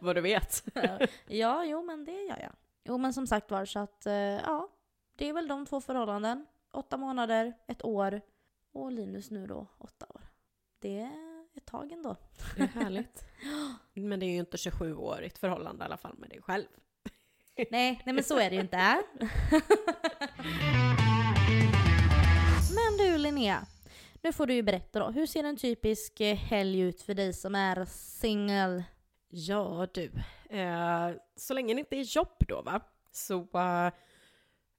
[0.00, 0.64] Vad du vet.
[1.26, 2.52] ja, jo men det gör jag.
[2.84, 4.68] Jo men som sagt var så att, eh, ja.
[5.16, 6.46] Det är väl de två förhållanden.
[6.72, 8.20] Åtta månader, ett år.
[8.78, 10.20] Och Linus nu då åtta år.
[10.78, 12.16] Det är ett tag ändå.
[12.56, 13.24] Det är härligt.
[13.92, 16.66] men det är ju inte 27-årigt förhållande i alla fall med dig själv.
[17.70, 18.76] nej, nej men så är det ju inte.
[22.74, 23.66] men du Linnea,
[24.22, 25.10] nu får du ju berätta då.
[25.10, 28.84] Hur ser en typisk helg ut för dig som är singel?
[29.28, 30.12] Ja du,
[30.50, 32.80] eh, så länge det inte är jobb då va,
[33.12, 33.90] så uh,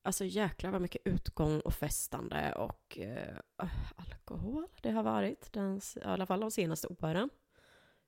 [0.01, 5.81] Alltså jäklar vad mycket utgång och festande och eh, öh, alkohol det har varit, den,
[5.95, 7.29] i alla fall de senaste åren.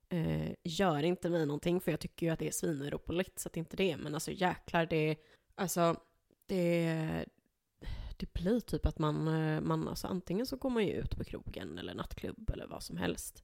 [0.10, 3.54] Eh, gör inte mig någonting för jag tycker ju att det är svinroligt så att
[3.54, 3.98] det inte det.
[3.98, 5.16] Men alltså jäklar det,
[5.56, 5.96] alltså
[6.46, 7.26] det,
[8.18, 11.24] det blir typ att man, eh, man alltså antingen så går man ju ut på
[11.24, 13.44] krogen eller nattklubb eller vad som helst.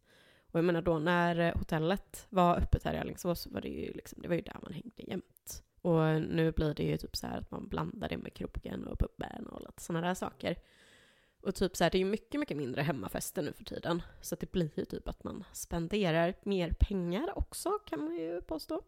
[0.52, 3.70] Och jag menar då när eh, hotellet var öppet här i Alingsås så var det
[3.70, 5.64] ju liksom, det var ju där man hängde jämt.
[5.88, 9.48] Och nu blir det ju typ så att man blandar det med krogen och puben
[9.48, 10.56] och lite sådana där saker.
[11.42, 14.02] Och typ så här, det är ju mycket, mycket mindre hemmafester nu för tiden.
[14.22, 18.82] Så det blir ju typ att man spenderar mer pengar också, kan man ju påstå.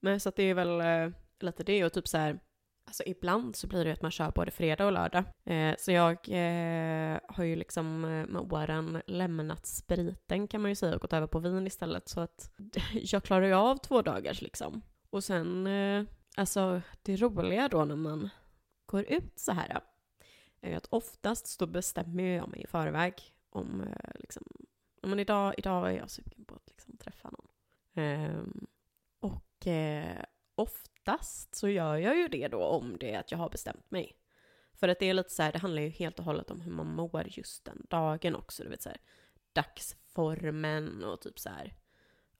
[0.00, 2.38] Men så att det är väl eh, lite det och typ så här,
[2.84, 5.24] alltså ibland så blir det ju att man kör både fredag och lördag.
[5.44, 10.74] Eh, så jag eh, har ju liksom eh, med åren lämnat spriten kan man ju
[10.74, 12.08] säga och gått över på vin istället.
[12.08, 12.50] Så att
[12.92, 14.82] jag klarar ju av två dagars liksom.
[15.16, 16.04] Och sen, eh,
[16.36, 18.28] alltså det roliga då när man
[18.86, 19.80] går ut så här
[20.60, 23.14] eh, är att oftast så bestämmer jag mig i förväg
[23.50, 24.42] om eh, liksom,
[25.02, 27.48] men idag, idag är jag sugen på att liksom träffa någon.
[28.04, 28.66] Um,
[29.20, 30.24] och eh,
[30.54, 34.18] oftast så gör jag ju det då om det är att jag har bestämt mig.
[34.72, 36.72] För att det är lite så här, det handlar ju helt och hållet om hur
[36.72, 38.62] man mår just den dagen också.
[38.62, 39.00] Du vet så här,
[39.52, 41.76] dagsformen och typ så här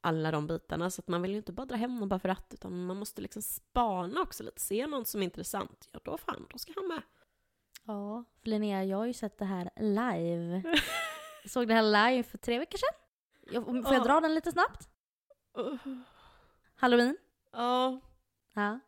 [0.07, 0.91] alla de bitarna.
[0.91, 2.97] Så att man vill ju inte bara dra hem och bara för att, utan man
[2.97, 4.61] måste liksom spana också lite.
[4.61, 7.03] Se någon som är intressant, ja då fan, då ska han med.
[7.87, 10.63] Ja, för Linnea, jag har ju sett det här live.
[11.43, 13.01] Jag såg det här live för tre veckor sedan.
[13.55, 14.05] Jag, får jag Ja.
[14.05, 14.89] dra den lite snabbt?
[16.77, 17.17] Halloween?
[17.53, 18.01] Ja,
[18.55, 18.81] Ja.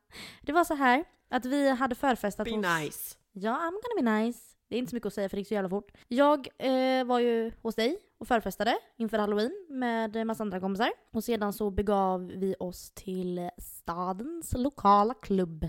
[0.42, 2.66] Det var så här att vi hade förfestat be hos...
[2.80, 3.16] nice.
[3.32, 4.56] Ja, I'm gonna be nice.
[4.68, 5.92] Det är inte så mycket att säga för det gick så jävla fort.
[6.08, 10.90] Jag eh, var ju hos dig och förfestade inför halloween med massa andra kompisar.
[11.12, 15.68] Och sedan så begav vi oss till stadens lokala klubb.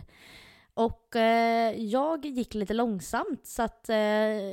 [0.73, 3.97] Och eh, jag gick lite långsamt så att eh,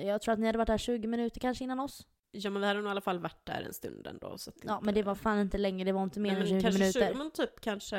[0.06, 2.06] jag tror att ni hade varit där 20 minuter kanske innan oss.
[2.30, 4.38] Ja men vi hade nog i alla fall varit där en stund ändå.
[4.38, 6.60] Så Ja men det var fan inte länge, det var inte mer Nej, än men
[6.60, 7.08] 20 kanske minuter.
[7.08, 7.96] 20, men typ kanske...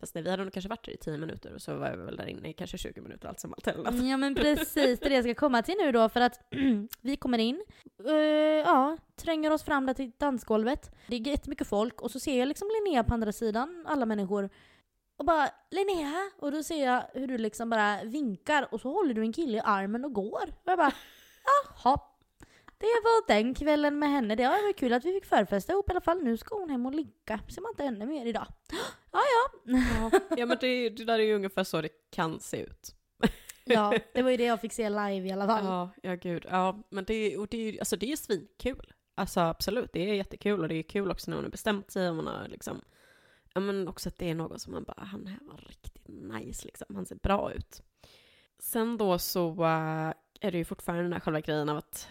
[0.00, 2.04] Fast nej, vi hade nog kanske varit där i 10 minuter och så var vi
[2.04, 3.94] väl där inne i kanske 20 minuter allt som allt hellat.
[3.94, 6.40] Ja men precis, det är det jag ska komma till nu då för att
[7.00, 7.64] vi kommer in,
[8.06, 10.94] eh, ja, tränger oss fram där till dansgolvet.
[11.06, 14.50] Det är jättemycket folk och så ser jag liksom Linnea på andra sidan, alla människor.
[15.16, 16.30] Och bara Linnea!
[16.38, 19.58] Och då ser jag hur du liksom bara vinkar och så håller du en kille
[19.58, 20.42] i armen och går.
[20.42, 20.92] Och jag bara
[21.84, 21.98] jaha.
[22.84, 24.34] Det var den kvällen med henne.
[24.34, 26.22] Det var kul att vi fick förfesta ihop i alla fall.
[26.22, 27.40] Nu ska hon hem och ligga.
[27.48, 28.46] Ser man inte henne mer idag.
[29.12, 29.78] Ja, ja.
[30.00, 32.94] Ja, ja men det, det där är ju ungefär så det kan se ut.
[33.64, 35.64] Ja, det var ju det jag fick se live i alla fall.
[35.64, 36.46] Ja, ja gud.
[36.50, 38.92] Ja, men det, och det, är alltså, det är svinkul.
[39.14, 42.08] Alltså absolut, det är jättekul och det är kul också när man har bestämt sig
[42.08, 42.80] och man har liksom
[43.54, 46.66] Ja men också att det är någon som man bara, han här var riktigt nice
[46.66, 47.82] liksom, han ser bra ut.
[48.58, 52.08] Sen då så äh, är det ju fortfarande den här själva grejen av att,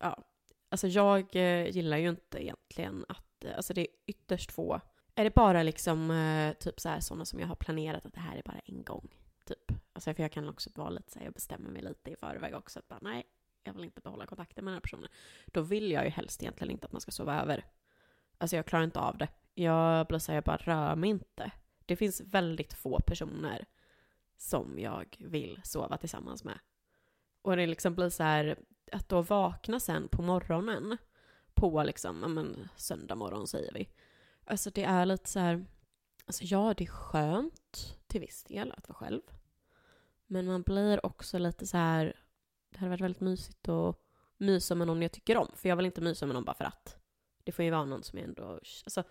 [0.00, 0.24] ja,
[0.68, 4.80] alltså jag eh, gillar ju inte egentligen att, eh, alltså det är ytterst få,
[5.14, 8.20] är det bara liksom eh, typ så här sådana som jag har planerat att det
[8.20, 9.08] här är bara en gång,
[9.44, 9.72] typ.
[9.92, 12.54] Alltså för jag kan också vara lite så här, jag bestämmer mig lite i förväg
[12.54, 13.26] också att bara nej,
[13.64, 15.08] jag vill inte behålla kontakten med den här personen.
[15.46, 17.64] Då vill jag ju helst egentligen inte att man ska sova över.
[18.38, 19.28] Alltså jag klarar inte av det.
[19.54, 21.50] Jag blir så här, jag bara rör mig inte.
[21.86, 23.66] Det finns väldigt få personer
[24.36, 26.58] som jag vill sova tillsammans med.
[27.42, 28.58] Och det liksom blir så här,
[28.92, 30.96] att då vakna sen på morgonen,
[31.54, 33.88] på liksom, ja men söndag morgon säger vi.
[34.44, 35.66] Alltså det är lite så här,
[36.26, 39.22] alltså ja det är skönt till viss del att vara själv.
[40.26, 42.20] Men man blir också lite så här,
[42.70, 43.96] det hade varit väldigt mysigt att
[44.36, 45.50] mysa med någon jag tycker om.
[45.54, 46.96] För jag vill inte mysa med någon bara för att.
[47.44, 49.02] Det får ju vara någon som jag ändå, alltså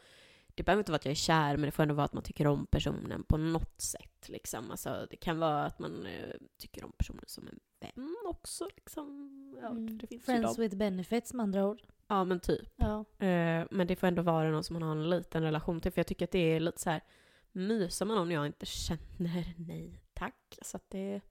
[0.55, 2.23] det behöver inte vara att jag är kär, men det får ändå vara att man
[2.23, 4.29] tycker om personen på något sätt.
[4.29, 4.71] Liksom.
[4.71, 8.67] Alltså, det kan vara att man eh, tycker om personen som en vän också.
[8.75, 9.31] Liksom.
[9.61, 9.97] Ja, Mm.
[9.97, 11.81] det finns Friends with benefits med andra ord.
[12.07, 12.69] Ja, men typ.
[12.75, 12.99] Ja.
[13.25, 15.91] Eh, men det får ändå vara någon som man har en liten relation till.
[15.91, 17.01] För jag tycker att det är lite så här,
[17.51, 20.57] mysa med någon jag inte känner, nej tack.
[20.61, 21.21] Så det,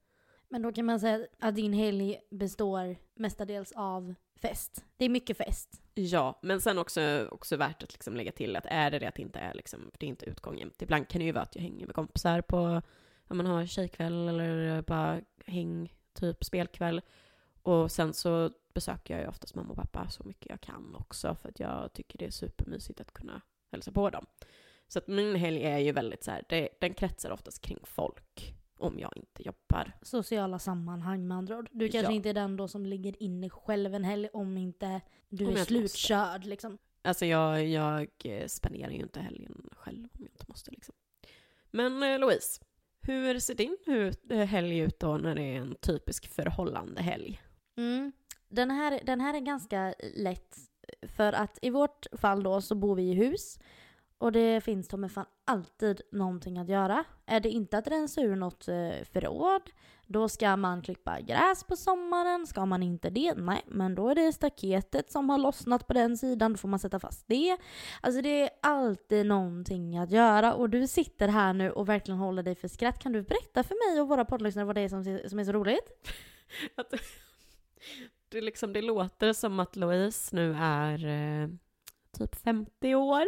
[0.49, 4.85] Men då kan man säga att din helg består mestadels av fest.
[4.97, 8.65] Det är mycket fest ja, men sen också, också värt att liksom lägga till att
[8.65, 10.81] är det det att det inte är liksom, det är inte utgång jämt.
[10.81, 12.81] Ibland kan det ju vara att jag hänger med kompisar på,
[13.27, 17.01] om man har tjejkväll eller bara häng, typ spelkväll.
[17.61, 21.35] Och sen så besöker jag ju oftast mamma och pappa så mycket jag kan också
[21.41, 24.25] för att jag tycker det är supermysigt att kunna hälsa på dem.
[24.87, 28.55] Så att min helg är ju väldigt så här, det, den kretsar oftast kring folk
[28.85, 29.91] om jag inte jobbar.
[30.01, 31.69] Sociala sammanhang med andra ord.
[31.71, 32.15] Du kanske Ja.
[32.15, 35.53] inte är den då som ligger inne själv en helg om inte du Om är
[35.53, 35.65] måste.
[35.65, 36.77] slutkörd liksom.
[37.01, 40.95] Alltså jag, jag eh, spenderar ju inte helgen själv om jag inte måste liksom.
[41.71, 42.61] Men eh, Louise,
[43.01, 43.77] hur ser din
[44.29, 47.41] eh, helg ut då när det är en typisk förhållande helg?
[47.77, 48.11] Mm.
[48.49, 50.55] Den, här, den här är ganska lätt.
[51.01, 53.59] För att i vårt fall då så bor vi i hus.
[54.17, 57.03] Och det finns ta fan alltid någonting att göra.
[57.25, 59.61] Är det inte att rensa ur något eh, förråd,
[60.07, 62.47] då ska man klippa gräs på sommaren.
[62.47, 66.17] Ska man inte det, nej, men då är det staketet som har lossnat på den
[66.17, 67.57] sidan, då får man sätta fast det.
[68.01, 72.43] Alltså det är alltid någonting att göra och du sitter här nu och verkligen håller
[72.43, 72.99] dig för skratt.
[72.99, 75.51] Kan du berätta för mig och våra poddlyssnare vad det är som, som är så
[75.51, 76.09] roligt?
[76.75, 76.93] Att,
[78.29, 81.49] det, liksom, det låter som att Louise nu är eh,
[82.17, 83.25] typ 50 år.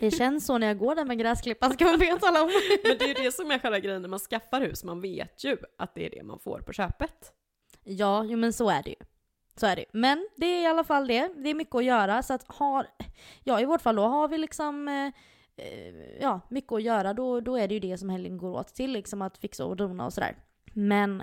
[0.00, 2.50] Det känns så när jag går där med gräsklippan ska man be tala om.
[2.84, 4.84] Men det är ju det som är själva grejen när man skaffar hus.
[4.84, 7.32] Man vet ju att det är det man får på köpet.
[7.84, 8.96] Ja, jo men så är det ju.
[9.56, 9.84] Så är det.
[9.92, 11.30] Men det är i alla fall det.
[11.36, 12.22] Det är mycket att göra.
[12.22, 12.86] Så att har,
[13.44, 15.06] ja i vårt fall då har vi liksom eh,
[15.56, 17.14] eh, ja, mycket att göra.
[17.14, 18.92] Då, då är det ju det som helgen går åt till.
[18.92, 20.36] Liksom att fixa och dona och sådär.
[20.72, 21.20] Men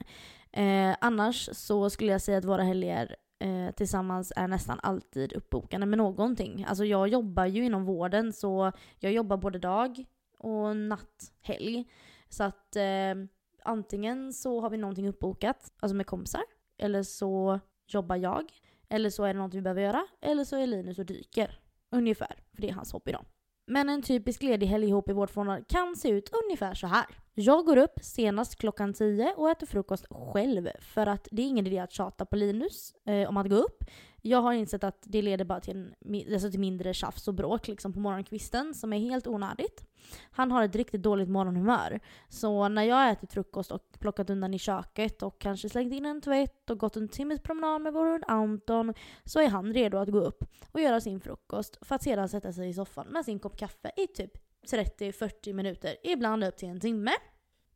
[0.52, 5.86] eh, annars så skulle jag säga att våra helger eh, tillsammans är nästan alltid uppbokade
[5.86, 6.66] med någonting.
[6.68, 10.06] Alltså jag jobbar ju inom vården så jag jobbar både dag
[10.38, 11.86] och natt, helg.
[12.30, 13.16] Så att eh,
[13.64, 16.44] antingen så har vi någonting uppbokat, alltså med kompisar,
[16.78, 18.52] eller så jobbar jag,
[18.90, 21.60] eller så är det någonting vi behöver göra, eller så är Linus och dyker.
[21.92, 23.22] Ungefär, för det är hans hobby då.
[23.70, 27.06] Men en typisk ledig helg ihop i vårt förhållande kan se ut ungefär så här.
[27.34, 31.68] Jag går upp senast klockan 10 och äter frukost själv för att det är ingen
[31.68, 33.84] idé att tjata på Linus eh, om att gå upp.
[34.22, 37.68] Jag har insett att det leder bara till, en, alltså till mindre tjafs och bråk
[37.68, 39.84] liksom på morgonkvisten som är helt onödigt.
[40.32, 42.00] Han har ett riktigt dåligt morgonhumör.
[42.30, 46.06] Så när jag har ätit frukost och plockat undan i köket och kanske slängt in
[46.06, 49.98] en tvätt och gått en timmes promenad med vår hund Anton så är han redo
[49.98, 53.26] att gå upp och göra sin frukost för att sedan sätta sig i soffan med
[53.26, 54.32] sin kopp kaffe i typ
[54.72, 57.12] 30-40 minuter, ibland upp till en timme.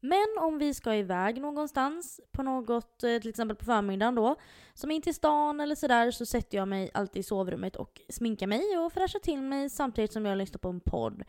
[0.06, 4.36] Men om vi ska iväg någonstans, på något, eh, till exempel på förmiddagen då,
[4.74, 8.48] som in till stan eller sådär, så sätter jag mig alltid i sovrummet och sminkar
[8.48, 11.24] mig och fräschar till mig samtidigt som jag lyssnar på en podd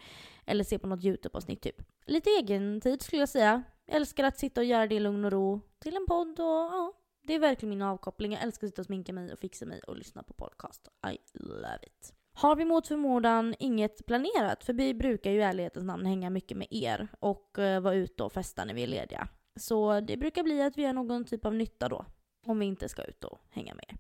[0.47, 1.83] eller ser på något YouTube-avsnitt typ.
[2.07, 3.63] Lite egen tid skulle jag säga.
[3.87, 6.47] Jag älskar att sitta och göra det i lugn och ro till en podd och
[6.47, 8.33] ja, det är verkligen min avkoppling.
[8.33, 10.89] Jag älskar att sitta och sminka mig och fixa mig och lyssna på podcast.
[11.13, 12.24] I love it.
[12.37, 16.57] Har vi mot förmodan inget planerat, för vi brukar ju i ärlighetens namn hänga mycket
[16.57, 19.29] med er och uh, vara ute och festa när vi är lediga.
[19.57, 22.05] Så det brukar bli att vi gör någon typ av nytta då,
[22.47, 23.97] om vi inte ska ut och hänga med er.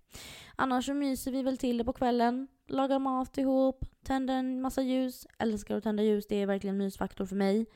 [0.56, 4.82] Annars så myser vi väl till det på kvällen, lagar mat ihop, tänder en massa
[4.82, 7.66] ljus, älskar att tända ljus, det är verkligen mysfaktor för mig.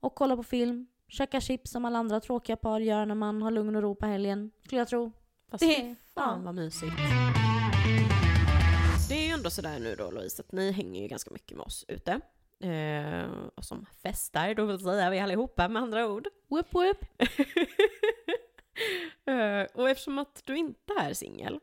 [0.00, 3.50] Och kolla på film, käka chips som alla andra tråkiga par gör när man har
[3.50, 5.12] lugn och ro på helgen, skulle jag tro.
[5.50, 6.44] Fast det, fan ja.
[6.44, 6.92] vad mysigt.
[9.48, 12.20] Ändå sådär nu då Louise, att ni hänger ju ganska mycket med oss ute.
[12.60, 16.28] Eh, och som festar, då vill säga vi allihopa med andra ord.
[16.48, 17.04] Whoop whoop.
[19.26, 21.60] eh, och eftersom att du inte är singel,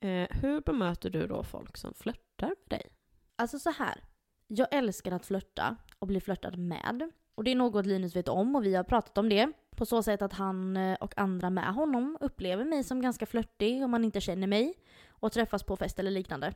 [0.00, 2.90] eh, hur bemöter du då folk som flörtar med dig?
[3.36, 4.04] Alltså så här.
[4.46, 7.10] Jag älskar att flörta och bli flörtad med.
[7.34, 9.52] Och det är något Linus vet om och vi har pratat om det.
[9.76, 13.84] På så sätt att han eh, och andra med honom upplever mig som ganska flörtig
[13.84, 14.74] om man inte känner mig
[15.08, 16.54] och träffas på fest eller liknande.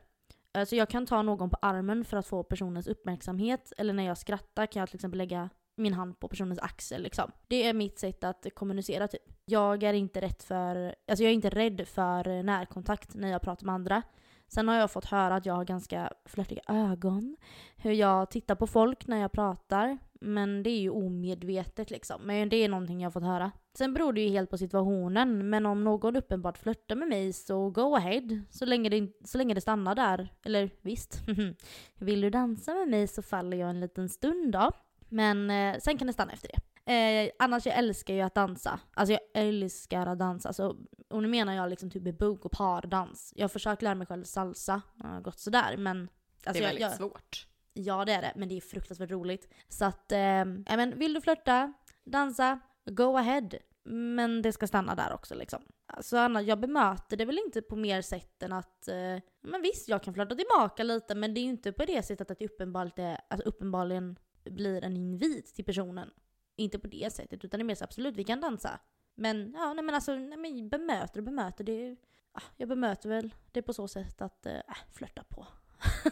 [0.53, 4.17] Alltså jag kan ta någon på armen för att få personens uppmärksamhet eller när jag
[4.17, 7.31] skrattar kan jag till exempel lägga min hand på personens axel liksom.
[7.47, 9.21] Det är mitt sätt att kommunicera typ.
[9.45, 13.65] Jag är inte rätt för, alltså jag är inte rädd för närkontakt när jag pratar
[13.65, 14.01] med andra.
[14.47, 17.37] Sen har jag fått höra att jag har ganska flörtiga ögon.
[17.77, 19.97] Hur jag tittar på folk när jag pratar.
[20.21, 22.21] Men det är ju omedvetet liksom.
[22.21, 23.51] Men det är någonting jag har fått höra.
[23.77, 25.49] Sen beror det ju helt på situationen.
[25.49, 28.41] Men om någon uppenbart flörtar med mig så go ahead.
[28.49, 30.33] Så länge det, så länge det stannar där.
[30.45, 31.21] Eller visst.
[31.95, 34.71] Vill du dansa med mig så faller jag en liten stund då.
[35.09, 36.61] Men eh, sen kan det stanna efter det.
[36.89, 38.79] Eh, annars jag älskar ju att dansa.
[38.93, 40.49] Alltså jag älskar att dansa.
[40.49, 40.75] Alltså,
[41.09, 43.33] och nu menar jag liksom typ bugg och pardans.
[43.35, 44.81] Jag har försökt lära mig själv salsa.
[44.95, 46.09] Det har gått sådär men...
[46.45, 47.47] Alltså, det är väldigt jag, svårt.
[47.73, 49.53] Ja det är det, men det är fruktansvärt roligt.
[49.67, 50.45] Så att, eh,
[50.77, 53.49] men vill du flörta, dansa, go ahead.
[53.91, 55.61] Men det ska stanna där också liksom.
[55.85, 59.89] Alltså Anna, jag bemöter det väl inte på mer sätt än att, eh, men visst
[59.89, 62.45] jag kan flörta tillbaka lite men det är ju inte på det sättet att det
[62.45, 66.09] uppenbarligen, alltså uppenbarligen blir en invit till personen.
[66.55, 68.79] Inte på det sättet, utan det är mer så absolut, vi kan dansa.
[69.15, 71.97] Men ja, nej men alltså, nej men bemöter och bemöter, det är,
[72.31, 75.47] ah, jag bemöter väl det på så sätt att, eh, äh, flörta på.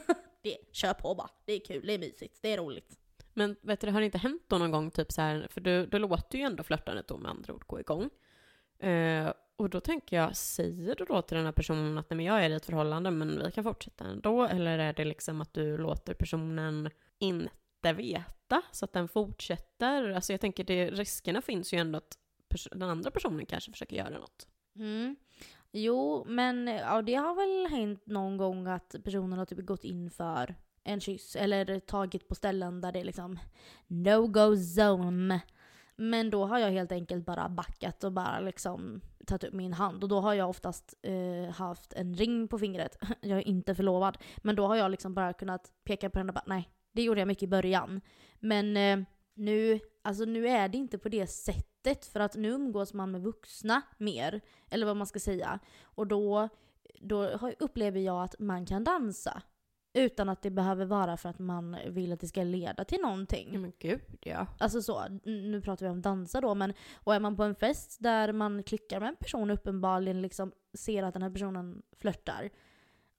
[0.41, 2.99] det, kör på bara, det är kul, det är mysigt, det är roligt.
[3.33, 5.85] Men vet du, det har inte hänt då någon gång typ så här, för du,
[5.85, 8.09] då låter ju ändå flörtandet då med andra ord gå igång.
[8.79, 12.25] Eh, och då tänker jag, säger du då till den här personen att nej men
[12.25, 14.43] jag är i ett förhållande men vi kan fortsätta ändå?
[14.43, 20.11] Eller är det liksom att du låter personen inte veta veta så att den fortsätter.
[20.11, 22.17] Alltså jag tänker det, riskerna finns ju ändå att
[22.71, 24.47] den andra personen kanske försöker göra något.
[24.75, 25.15] Mm.
[25.79, 30.09] Jo, men ja, det har väl hänt någon gång att personen har typ gått in
[30.09, 33.39] för en kyss eller tagit på ställen där det är liksom
[33.87, 35.41] no-go zone.
[35.95, 40.03] Men då har jag helt enkelt bara backat och bara liksom tagit upp min hand.
[40.03, 42.97] Och då har jag oftast eh, haft en ring på fingret.
[43.21, 44.17] Jag är inte förlovad.
[44.37, 47.21] Men då har jag liksom bara kunnat peka på den och bara nej, det gjorde
[47.21, 48.01] jag mycket i början.
[48.39, 52.93] Men eh, nu, alltså nu är det inte på det sättet för att nu umgås
[52.93, 54.41] man med vuxna mer.
[54.69, 55.59] Eller vad man ska säga.
[55.83, 56.49] Och då,
[57.01, 57.23] då
[57.59, 59.41] upplever jag att man kan dansa.
[59.93, 63.61] Utan att det behöver vara för att man vill att det ska leda till någonting.
[63.61, 64.47] Men gud ja.
[64.57, 67.97] Alltså så, nu pratar vi om dansa då men och är man på en fest
[67.99, 72.49] där man klickar med en person uppenbarligen liksom ser att den här personen flörtar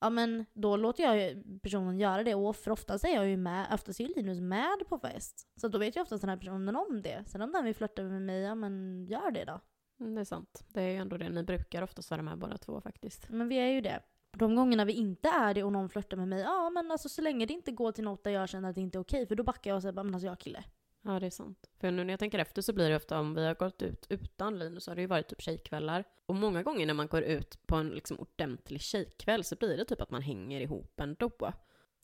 [0.01, 3.67] ja men då låter jag personen göra det och för oftast är jag ju med,
[3.73, 5.49] oftast är ju Linus med på fest.
[5.61, 7.25] Så då vet ju oftast den här personen om det.
[7.27, 9.61] Sen om den vill flörta med mig, ja men gör det då.
[10.01, 10.65] Mm, det är sant.
[10.69, 13.29] Det är ju ändå det ni brukar oftast vara med båda två faktiskt.
[13.29, 14.01] Men vi är ju det.
[14.39, 17.23] De gångerna vi inte är det och någon flörtar med mig, ja men alltså så
[17.23, 19.35] länge det inte går till något där jag känner att det inte är okej, för
[19.35, 20.65] då backar jag och säger bara men alltså jag är kille.
[21.13, 21.71] Ja, det är sant.
[21.81, 24.07] För nu när jag tänker efter så blir det ofta om vi har gått ut
[24.09, 26.05] utan Linus så har det ju varit typ tjejkvällar.
[26.27, 29.85] Och många gånger när man går ut på en liksom ordentlig tjejkväll så blir det
[29.85, 31.31] typ att man hänger ihop ändå.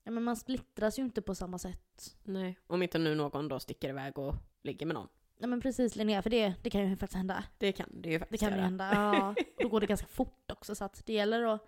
[0.05, 2.17] Ja, men man splittras ju inte på samma sätt.
[2.23, 5.09] Nej, om inte nu någon då sticker iväg och ligger med någon.
[5.39, 7.45] Ja men precis Linnea, för det, det kan ju faktiskt hända.
[7.59, 8.65] Det kan det ju Det faktiskt kan ju göra.
[8.65, 8.91] hända.
[8.95, 11.67] Ja, och då går det ganska fort också så att det gäller att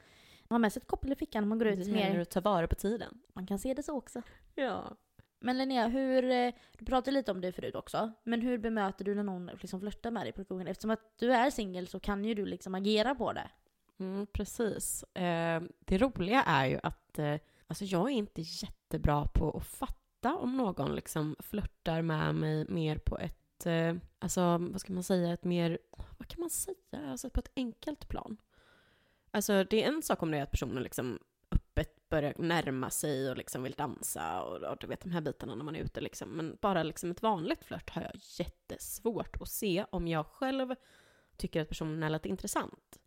[0.49, 2.21] ha med sig ett koppel i fickan när man går ut Det gäller mer.
[2.21, 3.21] att ta vara på tiden.
[3.35, 4.23] Man kan se det så också.
[4.55, 4.97] Ja.
[5.39, 9.15] Men Linnea, hur, eh, du pratade lite om det förut också, men hur bemöter du
[9.15, 10.67] när någon liksom flörtar med dig på krogen?
[10.67, 13.51] Eftersom att du är singel så kan ju du liksom agera på det.
[13.99, 15.03] Mm, precis.
[15.03, 20.37] Eh, det roliga är ju att eh, alltså jag är inte jättebra på att fatta
[20.37, 25.33] om någon liksom flörtar med mig mer på ett, eh, alltså vad ska man säga,
[25.33, 25.79] ett mer,
[26.19, 28.37] vad kan man säga, alltså på ett enkelt plan.
[29.31, 31.19] Alltså det är en sak om det är att personen liksom
[32.09, 35.65] börjar närma sig och liksom vill dansa och, och du vet de här bitarna när
[35.65, 36.29] man är ute liksom.
[36.29, 40.75] Men bara liksom ett vanligt flört har jag jättesvårt att se om jag själv
[41.37, 42.99] tycker att personen är lite intressant.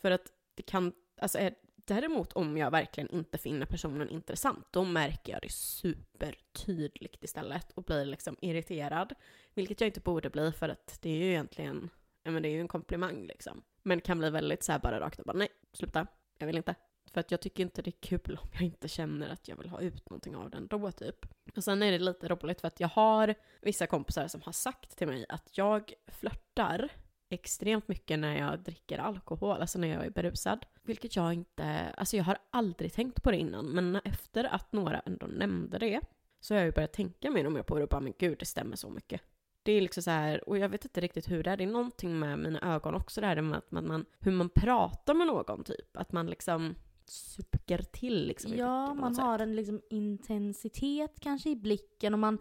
[0.00, 4.84] För att det kan, alltså är, däremot om jag verkligen inte finner personen intressant, då
[4.84, 9.14] märker jag det supertydligt istället och blir liksom irriterad.
[9.54, 11.90] Vilket jag inte borde bli för att det är ju egentligen,
[12.22, 13.62] ja men det är ju en komplimang liksom.
[13.82, 16.06] Men kan bli väldigt så här bara rakt och bara nej, sluta,
[16.38, 16.74] jag vill inte.
[17.10, 19.68] För att jag tycker inte det är kul om jag inte känner att jag vill
[19.68, 21.26] ha ut någonting av den då typ.
[21.56, 24.98] Och sen är det lite roligt för att jag har vissa kompisar som har sagt
[24.98, 26.88] till mig att jag flörtar
[27.28, 30.66] extremt mycket när jag dricker alkohol, alltså när jag är berusad.
[30.82, 35.00] Vilket jag inte, alltså jag har aldrig tänkt på det innan, men efter att några
[35.00, 36.00] ändå nämnde det
[36.40, 38.38] så har jag ju börjat tänka mer och mer på det och bara men gud
[38.38, 39.20] det stämmer så mycket.
[39.62, 41.68] Det är liksom så här, och jag vet inte riktigt hur det är, det är
[41.68, 45.64] någonting med mina ögon också det här med att man, hur man pratar med någon
[45.64, 46.74] typ, att man liksom
[47.10, 49.24] suger till liksom Ja, man sätt.
[49.24, 52.38] har en liksom intensitet kanske i blicken och man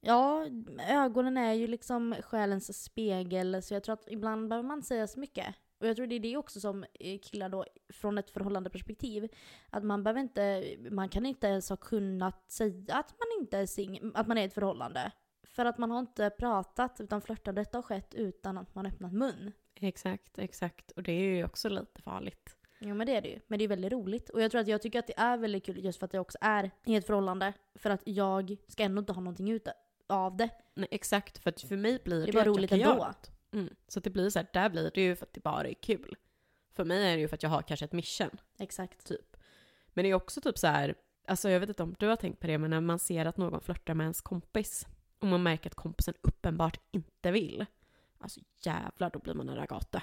[0.00, 0.46] Ja,
[0.88, 5.20] ögonen är ju liksom själens spegel så jag tror att ibland behöver man säga så
[5.20, 5.54] mycket.
[5.80, 9.28] Och jag tror det är det också som eh, killar då från ett förhållandeperspektiv.
[9.70, 13.66] Att man behöver inte, man kan inte ens ha kunnat säga att man inte är
[13.66, 15.12] sing, att man är i ett förhållande.
[15.44, 19.52] För att man har inte pratat utan flörtandet har skett utan att man öppnat mun.
[19.74, 20.90] Exakt, exakt.
[20.90, 22.56] Och det är ju också lite farligt.
[22.78, 23.40] Jo men det är det ju.
[23.46, 24.28] Men det är väldigt roligt.
[24.30, 26.20] Och jag tror att jag tycker att det är väldigt kul just för att jag
[26.20, 27.52] också är i ett förhållande.
[27.74, 29.68] För att jag ska ändå inte ha någonting ut
[30.06, 30.48] av det.
[30.74, 33.12] Nej, exakt, för att för mig blir det, Det bara roligt ändå.
[33.52, 33.74] Mm.
[33.88, 36.16] Så det blir så här, där blir det ju för att det bara är kul.
[36.72, 39.06] För mig är det ju för att jag har kanske ett mission, Exakt.
[39.06, 39.36] typ.
[39.88, 40.94] Men det är också typ så här,
[41.26, 43.36] alltså jag vet inte om du har tänkt på det, men när man ser att
[43.36, 44.86] någon flörtar med ens kompis
[45.18, 47.66] och man märker att kompisen uppenbart inte vill,
[48.18, 50.02] alltså jävlar, då blir man en ragata.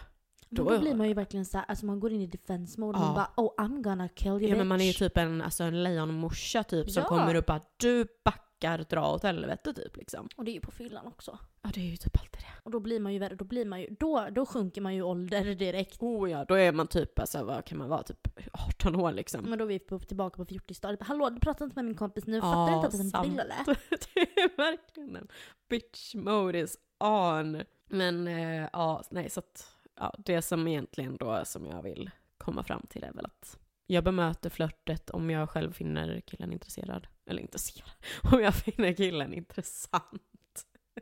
[0.55, 2.97] Då, Då- blir man ju verkligen så här, alltså man går in i defense mode
[2.97, 3.07] och Ja.
[3.07, 5.41] man bara oh I'm gonna kill you Ja men man är ju bitch." typ en,
[5.41, 7.09] alltså en lejonmorsa typ som Ja.
[7.09, 10.29] kommer och bara du backar, dra åt helvete typ liksom.
[10.35, 11.39] Och det är ju på fyllan också.
[11.61, 12.45] Ja det är ju typ alltid det.
[12.63, 15.01] Och då blir man ju värre, då blir man ju, då, då sjunker man ju
[15.01, 15.97] ålder direkt.
[16.01, 19.41] Oh ja, då är man typ, alltså vad kan man vara, typ 18 år liksom.
[19.43, 21.03] Men då är vi på, tillbaka på 40-talet.
[21.03, 23.29] Hallå du pratar inte med min kompis nu, fattar du inte att det är en
[23.29, 23.55] bild eller?
[24.13, 25.27] det är verkligen en
[25.69, 27.61] bitch mode is on.
[27.87, 32.63] Men eh, ja, nej så att ja, det som egentligen då som jag vill komma
[32.63, 37.07] fram till är väl att jag bemöter flörtet om jag själv finner killen intresserad.
[37.25, 37.89] Eller intresserad,
[38.33, 40.65] om jag finner killen intressant.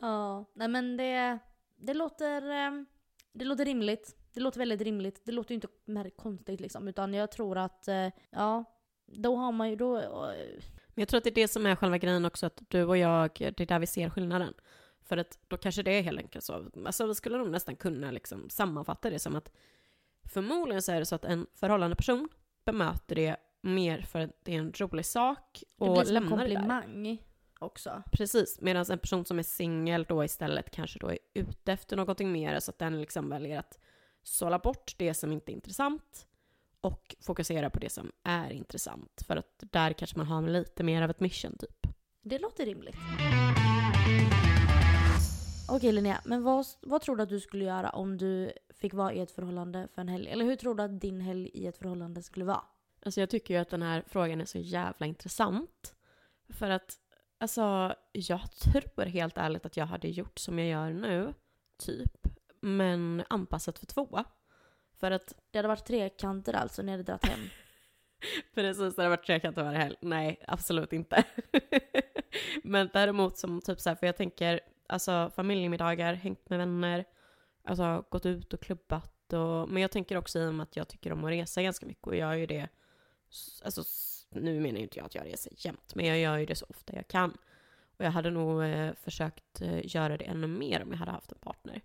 [0.00, 1.38] Ja, nej men det,
[1.76, 2.82] det låter, eh,
[3.32, 4.16] det låter rimligt.
[4.34, 5.22] Det låter väldigt rimligt.
[5.24, 6.88] Det låter ju inte mer konstigt liksom.
[6.88, 8.64] Utan jag tror att, eh, ja,
[9.06, 9.96] då har man ju då...
[9.98, 10.02] eh,
[10.88, 12.96] Men jag tror att det är det som är själva grejen också, att du och
[12.96, 14.54] jag, det är där vi ser skillnaden.
[15.08, 18.10] För att då kanske det är helt enkelt så, alltså vi skulle nog nästan kunna
[18.10, 19.52] liksom sammanfatta det som att
[20.24, 22.28] förmodligen så är det så att en förhållande person
[22.64, 26.22] bemöter det mer för att det är en rolig sak Det och blir som en
[26.22, 26.82] lämnar det där.
[26.82, 27.18] komplimang
[27.58, 28.02] också.
[28.12, 32.32] Precis, medan en person som är singel då istället kanske då är ute efter någonting
[32.32, 33.78] mer så att den liksom väljer att
[34.22, 36.26] sålla bort det som inte är intressant
[36.80, 39.22] och fokusera på det som är intressant.
[39.26, 41.86] För att där kanske man har lite mer av ett mission typ.
[42.22, 42.96] Det låter rimligt.
[45.70, 49.12] Okej Linnea, men vad, vad tror du att du skulle göra om du fick vara
[49.12, 50.28] i ett förhållande för en helg?
[50.28, 52.62] Eller hur tror du att din helg i ett förhållande skulle vara?
[53.04, 55.94] Alltså jag tycker ju att den här frågan är så jävla intressant.
[56.48, 56.96] För att,
[57.38, 61.34] alltså, jag tror helt ärligt att jag hade gjort som jag gör nu,
[61.78, 62.26] typ.
[62.60, 64.24] Men anpassat för två.
[65.00, 67.40] För att Det hade varit trekanter alltså när ni hade dragit hem.
[68.54, 69.96] Precis, det har varit trekanter varje helg.
[70.00, 71.24] Nej, absolut inte.
[72.62, 77.04] Men däremot som typ så här, för jag tänker, alltså familjemiddagar, hängt med vänner,
[77.64, 80.88] alltså gått ut och klubbat och, men jag tänker också i och med att jag
[80.88, 82.68] tycker om att resa ganska mycket och jag gör ju det,
[83.64, 83.82] alltså
[84.30, 86.66] nu menar ju inte jag att jag reser jämt, men jag gör ju det så
[86.68, 87.36] ofta jag kan.
[87.98, 91.32] Och jag hade nog eh, försökt eh, göra det ännu mer om jag hade haft
[91.32, 91.80] en partner.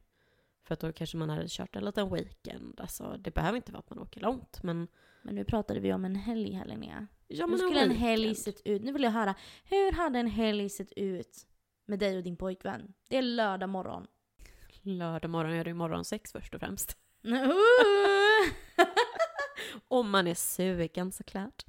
[0.64, 2.80] För att då kanske man hade kört en liten weekend.
[2.80, 4.88] Alltså, det behöver inte vara att man åker långt, men...
[5.22, 7.08] Men nu pratade vi om en helg här Linnea.
[7.28, 8.10] Ja, Hur men skulle en weekend.
[8.10, 8.84] helg sett ut?
[8.84, 9.36] Nu vill jag höra.
[9.64, 11.48] Hur hade en helg sett ut
[11.86, 12.94] med dig och din pojkvän?
[13.10, 14.08] Det är lördag morgon.
[14.82, 16.98] Lördag morgon, är det ju morgon sex först och främst.
[19.88, 21.66] Om man är sugen såklart.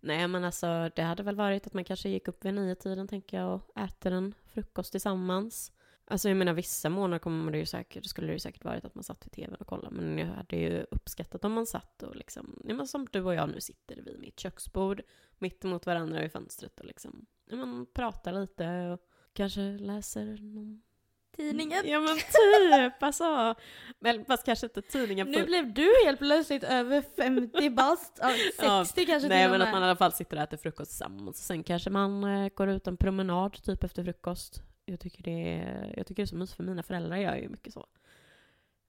[0.00, 3.08] Nej men alltså det hade väl varit att man kanske gick upp vid nio tiden
[3.08, 5.72] tänker jag och äter en frukost tillsammans.
[6.06, 8.94] Alltså jag menar vissa månader kommer det ju säkert, skulle det ju säkert varit att
[8.94, 9.96] man satt vid tvn och kollade.
[9.96, 13.34] Men jag hade ju uppskattat om man satt och liksom, ja, men som du och
[13.34, 15.02] jag nu sitter vid mitt köksbord,
[15.38, 19.00] mitt emot varandra vid fönstret och liksom, ja, men pratar lite och
[19.34, 20.82] kanske läser någon
[21.36, 21.82] Tidningen.
[21.84, 23.54] Ja men typ alltså.
[23.98, 25.30] Men fast kanske inte tidningen.
[25.30, 28.18] Nu blev du helt plötsligt över 50 bast.
[28.22, 29.68] Ja, 60 Ja, kanske Nej till men med.
[29.68, 31.46] att man i alla fall sitter och äter frukost tillsammans.
[31.46, 34.62] Sen kanske man eh, går ut en promenad typ efter frukost.
[34.84, 37.48] Jag tycker det är, jag tycker det är så mysigt för mina föräldrar gör ju
[37.48, 37.86] mycket så.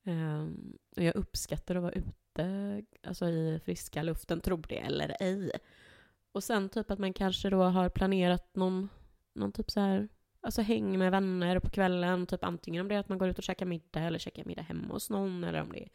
[0.05, 5.51] Ehm, och jag uppskattar att vara ute alltså i friska luften, tro det eller ej.
[6.31, 8.89] Och sen typ att man kanske då har planerat någon,
[9.35, 10.07] någon typ så här
[10.45, 13.37] Alltså häng med vänner på kvällen, typ antingen om det är att man går ut
[13.37, 15.89] och käkar middag eller käkar middag hemma hos någon eller om det är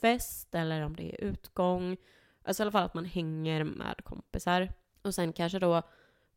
[0.00, 1.96] fest eller om det är utgång.
[2.42, 4.72] Alltså i alla fall att man hänger med kompisar.
[5.02, 5.82] Och sen kanske då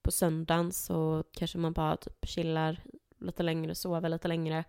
[0.01, 2.83] på söndagen så kanske man bara typ chillar
[3.19, 4.63] lite längre, sover lite längre.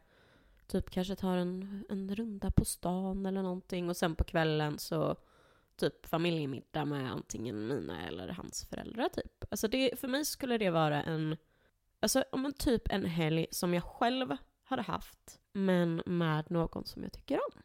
[0.66, 5.16] Typ kanske tar en, en runda på stan eller någonting och sen på kvällen så
[5.76, 9.45] typ familjemiddag med antingen mina eller hans föräldrar typ.
[9.51, 11.36] Alltså det, för mig skulle det vara en,
[12.05, 17.03] alltså om en typ en helg som jag själv hade haft men med någon som
[17.03, 17.63] jag tycker om.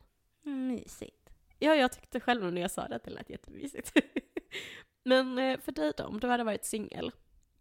[0.68, 1.30] Mysigt.
[1.60, 3.94] Ja, jag tyckte själv när jag sa det att det lät jättemysigt.
[5.04, 7.12] Men eh, för dig då, om du hade varit singel,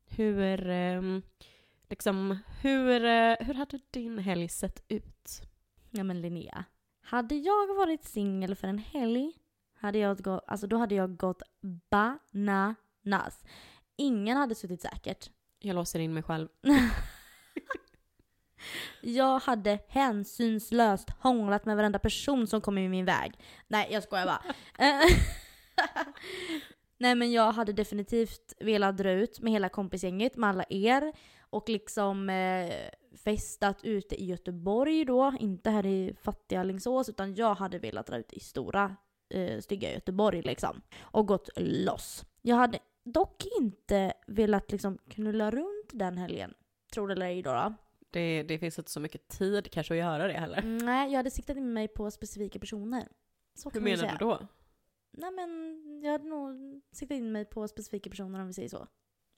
[0.06, 1.22] hur, ehm,
[1.88, 5.42] liksom, hur, eh, hur hade din helg sett ut?
[5.90, 6.64] Ja men Linnea.
[7.00, 9.32] Hade jag varit singel för en helg,
[9.72, 11.42] hade jag gått, alltså då hade jag gått
[11.90, 13.44] bananas.
[13.96, 15.30] Ingen hade suttit säkert.
[15.58, 16.48] Jag låser in mig själv.
[19.00, 23.32] Jag hade hänsynslöst hånglat med varenda person som kom i min väg.
[23.68, 24.42] Nej, jag skojar bara.
[26.98, 31.12] Nej men jag hade definitivt velat dra ut med hela kompisgänget, med alla er.
[31.50, 32.72] Och liksom eh,
[33.24, 38.16] festat ute i Göteborg då, inte här i fattiga Alingsås, utan jag hade velat dra
[38.16, 38.96] ut i stora,
[39.34, 40.82] eh, stygga Göteborg liksom.
[41.00, 42.24] Och gått loss.
[42.42, 42.78] Jag hade
[43.12, 46.54] dock inte velat liksom knulla runt den helgen.
[46.92, 47.52] Tror det eller ej då.
[47.52, 47.74] då.
[48.10, 50.58] Det, det finns inte så mycket tid kanske att göra det heller.
[50.58, 53.08] Mm, Nej, jag hade siktat in mig på specifika personer.
[53.54, 54.38] Så Hur menar du då?
[55.10, 58.86] Nej men jag hade nog siktat in mig på specifika personer om vi säger så.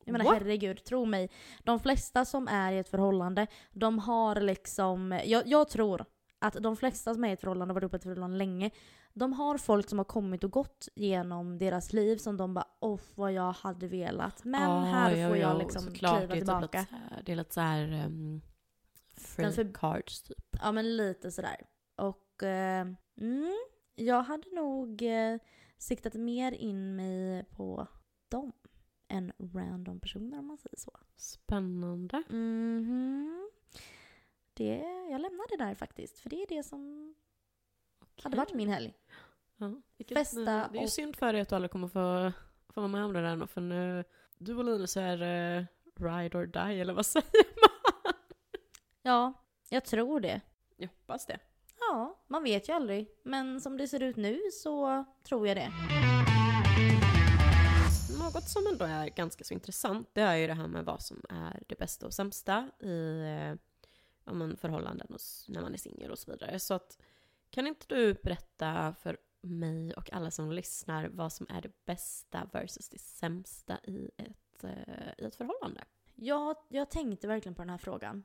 [0.04, 0.34] Jag menar What?
[0.34, 1.30] herregud, tro mig.
[1.64, 5.20] De flesta som är i ett förhållande, de har liksom...
[5.24, 6.04] Jag, jag tror
[6.40, 8.70] att de flesta som är i ett förhållande och varit uppe i ett förhållande länge,
[9.12, 13.00] de har folk som har kommit och gått genom deras liv som de bara åh
[13.14, 14.44] vad jag hade velat.
[14.44, 16.86] Men Ah, här ja, får ja, jag och liksom såklart, kliva det är typ tillbaka.
[16.90, 18.40] Här, det är lite såhär um,
[19.16, 20.56] free Den för- cards typ.
[20.62, 21.56] Ja men lite sådär.
[21.96, 22.86] Och eh,
[23.20, 23.56] mm,
[23.94, 25.38] jag hade nog eh,
[25.78, 27.86] siktat mer in mig på
[28.28, 28.52] dem
[29.08, 30.92] än random personer om man säger så.
[31.16, 32.22] Spännande.
[32.28, 33.50] Mhm.
[34.60, 37.14] Det, jag lämnar det där faktiskt, för det är det som
[38.22, 38.94] hade varit min helg.
[39.56, 41.88] Ja, vilket, Festa eh, Det är ju och- synd för dig att du aldrig kommer
[41.88, 42.32] få,
[42.72, 44.04] få vara med om det där för nu,
[44.38, 45.64] du och Linus är uh,
[45.96, 47.26] ride or die, eller vad säger
[47.62, 48.12] man?
[49.02, 49.32] Ja,
[49.68, 50.40] jag tror det.
[50.76, 51.38] Jag hoppas det.
[51.80, 53.08] Ja, man vet ju aldrig.
[53.22, 55.72] Men som det ser ut nu så tror jag det.
[58.18, 61.24] Något som ändå är ganska så intressant, det är ju det här med vad som
[61.28, 63.58] är det bästa och sämsta i eh,
[64.30, 66.58] ja, men förhållanden och, när man är singel och så vidare.
[66.58, 66.98] Så att,
[67.50, 72.48] kan inte du berätta för mig och alla som lyssnar vad som är det bästa
[72.52, 75.84] versus det sämsta i ett, eh, i ett förhållande?
[76.14, 78.24] Jag, jag tänkte verkligen på den här frågan.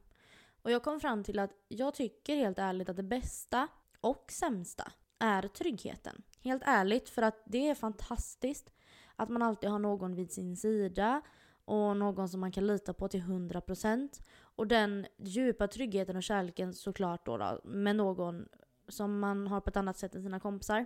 [0.62, 3.68] Och jag kom fram till att jag tycker helt ärligt att det bästa
[4.02, 6.24] och sämsta är tryggheten.
[6.40, 8.74] Helt ärligt, för att det är fantastiskt
[9.16, 11.22] att man alltid har någon vid sin sida
[11.66, 14.22] och någon som man kan lita på till 100%.
[14.56, 18.48] Och den djupa tryggheten och kärleken såklart då, då med någon
[18.88, 20.86] som man har på ett annat sätt än sina kompisar.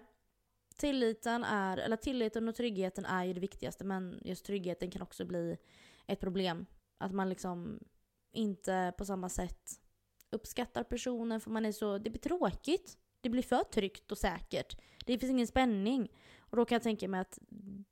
[0.76, 5.26] Tilliten, är, eller tilliten och tryggheten är ju det viktigaste men just tryggheten kan också
[5.26, 5.58] bli
[6.08, 6.66] ett problem.
[6.98, 7.80] Att man liksom
[8.32, 9.72] inte på samma sätt
[10.30, 12.98] uppskattar personen för man är så, det blir tråkigt.
[13.22, 14.78] Det blir för tryggt och säkert.
[15.06, 16.12] Det finns ingen spänning.
[16.50, 17.40] Och då kan jag tänka mig att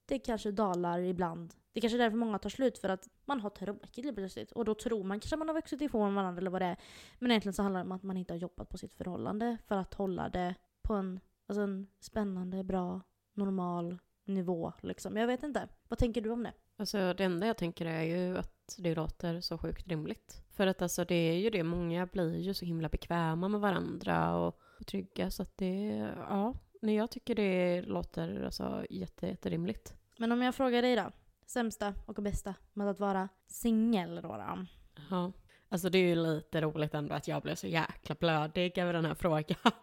[0.06, 1.54] det kanske dalar ibland.
[1.74, 4.52] Det kanske är därför många tar slut, för att man har tråkigt helt plötsligt.
[4.52, 6.78] Och då tror man kanske att man har vuxit ifrån varandra eller vad det är.
[7.20, 9.76] Men egentligen så handlar det om att man inte har jobbat på sitt förhållande för
[9.76, 13.02] att hålla det på en, alltså en spännande, bra,
[13.34, 14.74] normal nivå.
[14.82, 15.18] Liksom.
[15.18, 15.68] Jag vet inte.
[15.88, 16.54] Vad tänker du om det?
[16.80, 20.44] Alltså det enda jag tänker är ju att det låter så sjukt rimligt.
[20.50, 24.36] För att alltså det är ju det, många blir ju så himla bekväma med varandra
[24.36, 25.88] och, och trygga så att det,
[26.30, 26.54] ja.
[26.82, 29.94] Nej, jag tycker det låter alltså jätte, jätterimligt.
[30.18, 31.12] Men om jag frågar dig då?
[31.46, 34.22] Sämsta och bästa med att vara singel då?
[34.22, 34.66] då?
[35.10, 35.32] Ja.
[35.70, 39.06] Alltså det är ju lite roligt ändå att jag blev så jäkla blödig över den
[39.06, 39.58] här frågan.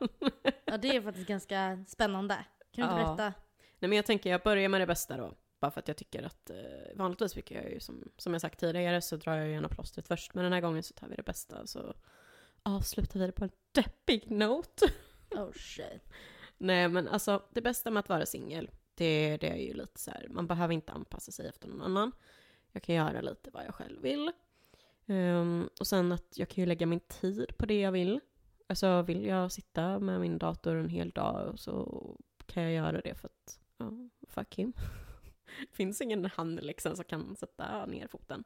[0.66, 2.34] Ja, det är faktiskt ganska spännande.
[2.72, 3.06] Kan du inte Ja.
[3.16, 3.32] berätta?
[3.78, 5.34] Nej men jag tänker jag börjar med det bästa då.
[5.60, 6.56] Bara för att jag tycker att eh,
[6.96, 10.34] vanligtvis brukar jag ju som, som jag sagt tidigare så drar jag gärna plåstret först.
[10.34, 11.94] Men den här gången så tar vi det bästa så
[12.62, 14.86] avslutar vi det på en deppig note.
[15.30, 16.02] Oh shit.
[16.58, 20.10] Nej men alltså det bästa med att vara singel, det, det är ju lite så
[20.10, 22.12] här, man behöver inte anpassa sig efter någon annan.
[22.72, 24.32] Jag kan göra lite vad jag själv vill.
[25.06, 28.20] Um, och sen att jag kan ju lägga min tid på det jag vill.
[28.66, 33.14] Alltså vill jag sitta med min dator en hel dag så kan jag göra det
[33.14, 33.90] för att, ja,
[34.28, 34.72] fuck him.
[35.72, 38.44] finns ingen hand liksom som kan sätta ner foten.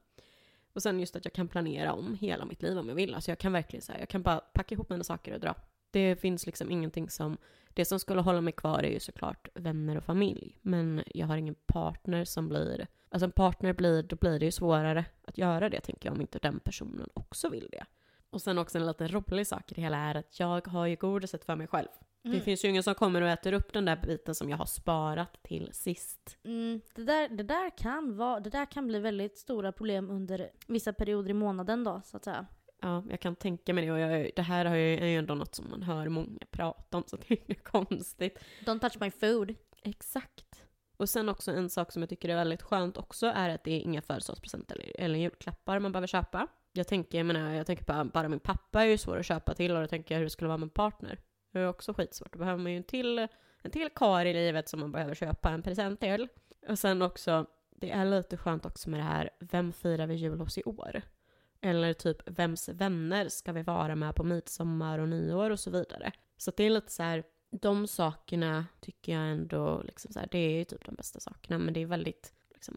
[0.72, 3.14] Och sen just att jag kan planera om hela mitt liv om jag vill.
[3.14, 5.54] Alltså jag kan verkligen säga, jag kan bara packa ihop mina saker och dra.
[5.90, 7.36] Det finns liksom ingenting som,
[7.74, 10.58] det som skulle hålla mig kvar är ju såklart vänner och familj.
[10.62, 14.52] Men jag har ingen partner som blir, alltså en partner blir, då blir det ju
[14.52, 17.84] svårare att göra det tänker jag om inte den personen också vill det.
[18.30, 20.96] Och sen också en liten rolig sak i det hela är att jag har ju
[20.96, 21.88] godiset för mig själv.
[22.22, 22.40] Det Mm.
[22.40, 25.42] finns ju ingen som kommer och äter upp den där biten som jag har sparat
[25.42, 26.36] till sist.
[26.44, 30.50] Mm, det, där, det, där kan vara, det där kan bli väldigt stora problem under
[30.66, 32.46] vissa perioder i månaden då, så att säga.
[32.80, 33.92] Ja, jag kan tänka mig det.
[33.92, 37.04] Och jag, det här ju, är ju ändå något som man hör många prata om,
[37.06, 38.38] så det är inget konstigt.
[38.64, 39.54] Don't touch my food.
[39.82, 40.64] Exakt.
[40.96, 43.72] Och sen också en sak som jag tycker är väldigt skönt också är att det
[43.72, 46.46] är inga födelsedagspresenter eller, eller julklappar man behöver köpa.
[46.72, 49.54] Jag tänker, jag menar, jag tänker bara, bara min pappa är ju svår att köpa
[49.54, 51.18] till och då tänker jag hur det skulle vara med en partner.
[51.52, 52.32] Det är också skitsvårt.
[52.32, 53.18] Då behöver man ju en till,
[53.62, 56.28] en till kar i livet som man behöver köpa en present till.
[56.68, 60.40] Och sen också, det är lite skönt också med det här, vem firar vi jul
[60.40, 61.02] hos i år?
[61.60, 66.12] Eller typ, vems vänner ska vi vara med på midsommar och nyår och så vidare.
[66.36, 70.38] Så det är lite så här, de sakerna tycker jag ändå, liksom så här, det
[70.38, 72.76] är ju typ de bästa sakerna, men det är väldigt, liksom,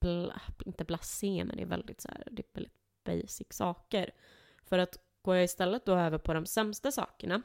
[0.00, 4.10] bla, inte blasé, men det är väldigt så här, det är väldigt basic saker.
[4.64, 7.42] För att går jag istället då över på de sämsta sakerna,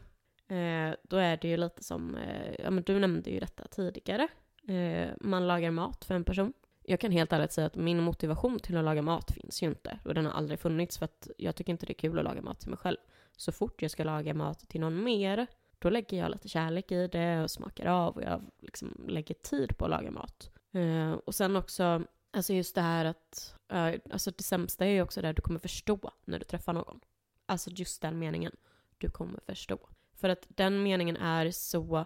[0.47, 4.27] eh, då är det ju lite som, eh, ja men du nämnde ju detta tidigare,
[4.67, 6.53] eh, man lagar mat för en person.
[6.89, 9.99] Jag kan helt ärligt säga att min motivation till att laga mat finns ju inte.
[10.05, 12.41] Och den har aldrig funnits för att jag tycker inte det är kul att laga
[12.41, 12.97] mat till mig själv.
[13.37, 15.47] Så fort jag ska laga mat till någon mer,
[15.79, 19.77] då lägger jag lite kärlek i det och smakar av och jag liksom lägger tid
[19.77, 20.51] på att laga mat.
[20.71, 25.01] Eh, och sen också, alltså just det här att, eh, alltså det sämsta är ju
[25.01, 26.99] också det att du kommer förstå när du träffar någon.
[27.45, 28.51] Alltså just den meningen,
[28.97, 29.79] du kommer förstå.
[30.13, 32.05] För att den meningen är så,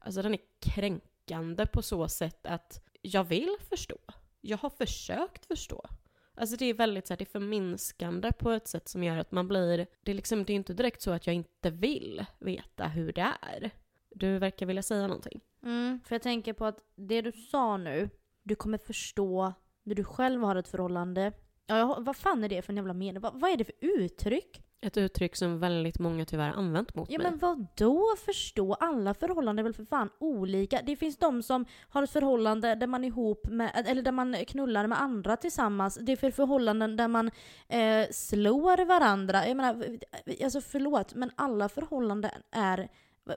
[0.00, 3.98] alltså den är kränkande på så sätt att jag vill förstå.
[4.40, 5.86] Jag har försökt förstå.
[6.34, 9.32] Alltså det är väldigt så här, det är förminskande på ett sätt som gör att
[9.32, 12.88] man blir, det är liksom, det är inte direkt så att jag inte vill veta
[12.88, 13.70] hur det är.
[14.10, 15.40] Du verkar vilja säga någonting.
[15.62, 18.10] Mm, för jag tänker på att det du sa nu,
[18.42, 21.32] du kommer förstå när du själv har ett förhållande.
[21.66, 23.20] Ja, jag, vad fan är det för en jävla mening?
[23.20, 24.62] Vad, vad är det för uttryck?
[24.82, 27.30] Ett uttryck som väldigt många tyvärr använt mot Ja mig.
[27.30, 28.74] men vad då förstå?
[28.74, 30.80] Alla förhållanden är väl för fan olika.
[30.86, 34.34] Det finns de som har ett förhållande där man är ihop med, eller där man
[34.34, 35.98] knullar med andra tillsammans.
[36.02, 37.30] Det är för förhållanden där man
[37.68, 39.48] eh, slår varandra.
[39.48, 39.98] Jag menar,
[40.44, 42.88] alltså förlåt, men alla förhållanden är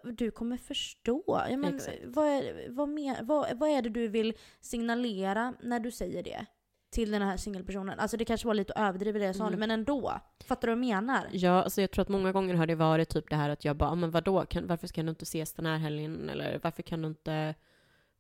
[0.04, 1.24] du kommer förstå.
[1.50, 1.98] Ja, men, Exakt.
[2.06, 6.46] vad, är, vad, men, vad, vad är det du vill signalera när du säger det?
[6.94, 8.00] Till den här singelpersonen.
[8.00, 9.54] Alltså det kanske var lite överdrivet det jag sa Mm.
[9.54, 10.20] nu, men ändå.
[10.46, 11.28] Fattar du vad jag menar?
[11.32, 13.76] Ja, alltså jag tror att många gånger har det varit typ det här att jag
[13.76, 16.30] bara, "Ah, men vadå, kan, varför kan du inte ses den här helgen?
[16.30, 17.56] Eller varför kan du inte,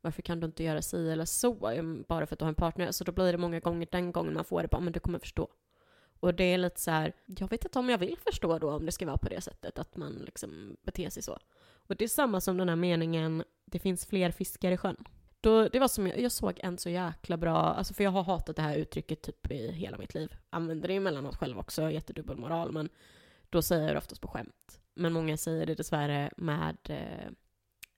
[0.01, 1.57] varför kan du inte göra si eller så?
[1.61, 2.91] Men Bara för att du har en partner.
[2.91, 4.99] Så då blir det många gånger den gången man får det, bara, "Ah, men du
[4.99, 5.47] kommer förstå.
[6.19, 8.85] Och det är lite så här, jag vet inte om jag vill förstå då om
[8.85, 11.37] det ska vara på det sättet, att man liksom beter sig så.
[11.87, 14.97] Och det är samma som den här meningen, det finns fler fiskar i sjön.
[15.43, 18.23] Då, det var som jag, jag såg en så jäkla bra, alltså för jag har
[18.23, 20.35] hatat det här uttrycket typ i hela mitt liv.
[20.49, 22.89] Använder det emellanåt själv också, jättedubbel moral, men
[23.49, 24.79] då säger jag det oftast på skämt.
[24.93, 27.31] Men många säger det dessvärre med, eh,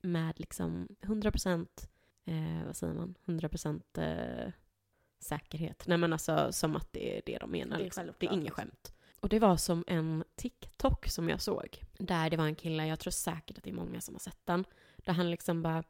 [0.01, 1.67] med liksom 100%
[2.25, 3.15] eh, vad säger man?
[3.25, 4.51] 100% eh,
[5.19, 5.83] säkerhet.
[5.87, 7.77] Nej men alltså som att det är det de menar.
[7.77, 8.13] Det är liksom.
[8.17, 8.93] det är inget skämt.
[9.19, 11.81] Och det var som en TikTok som jag såg.
[11.97, 14.45] Där det var en kille, jag tror säkert att det är många som har sett
[14.45, 14.65] den.
[14.97, 15.83] Där han liksom bara,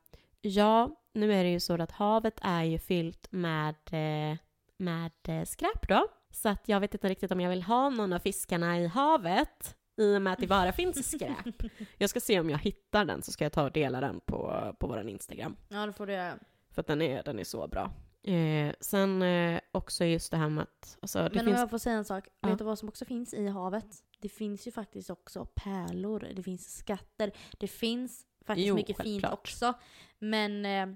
[0.48, 4.38] Ja, nu är det ju så att havet är ju fyllt med, eh,
[4.78, 6.08] med eh, skräp då.
[6.32, 9.76] Så att jag vet inte riktigt om jag vill ha någon av fiskarna i havet
[9.98, 11.72] i och med att det bara finns skräp.
[11.98, 14.74] Jag ska se om jag hittar den så ska jag ta och dela den på,
[14.80, 15.56] på vår Instagram.
[15.70, 16.40] Ja, det får du göra.
[16.70, 17.92] För att den är, den är så bra.
[18.24, 20.98] Eh, sen eh, också just det här med att...
[21.02, 22.28] Alltså, Men finns, om jag får säga en sak.
[22.42, 22.50] Ja.
[22.50, 23.88] Vet du vad som också finns i havet?
[24.20, 29.08] Det finns ju faktiskt också pärlor, det finns skatter, det finns faktiskt Jo, mycket fint
[29.08, 29.34] självklart.
[29.34, 29.74] också.
[30.20, 30.88] Men eh,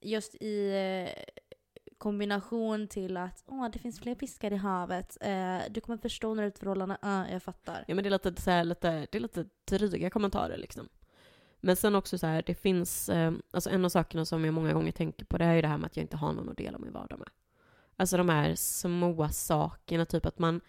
[0.00, 0.70] just i
[1.06, 1.22] eh,
[1.98, 5.16] kombination till att åh, det finns fler fiskar i havet.
[5.20, 6.96] Eh, du kommer förstå när förhållande.
[7.02, 7.84] Ja, jag fattar.
[7.88, 10.88] Ja men det är lite, så här, lite, det är lite dryga kommentarer liksom.
[11.60, 14.72] Men sen också så här, det finns, eh, alltså en av sakerna som jag många
[14.72, 16.56] gånger tänker på det är ju det här med att jag inte har någon att
[16.56, 17.28] dela min vardag med.
[17.96, 20.60] Alltså de här små sakerna, typ att man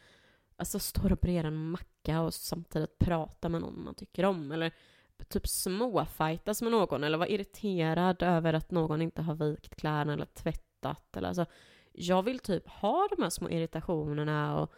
[0.56, 4.52] alltså, står och brer en macka och samtidigt pratar med någon man tycker om.
[4.52, 4.72] Eller
[5.28, 10.26] typ småfightas med någon eller vara irriterad över att någon inte har vikt kläderna eller
[10.26, 11.18] tvättat.
[11.18, 11.46] Eller, alltså,
[11.92, 14.74] jag vill typ ha de här små irritationerna och,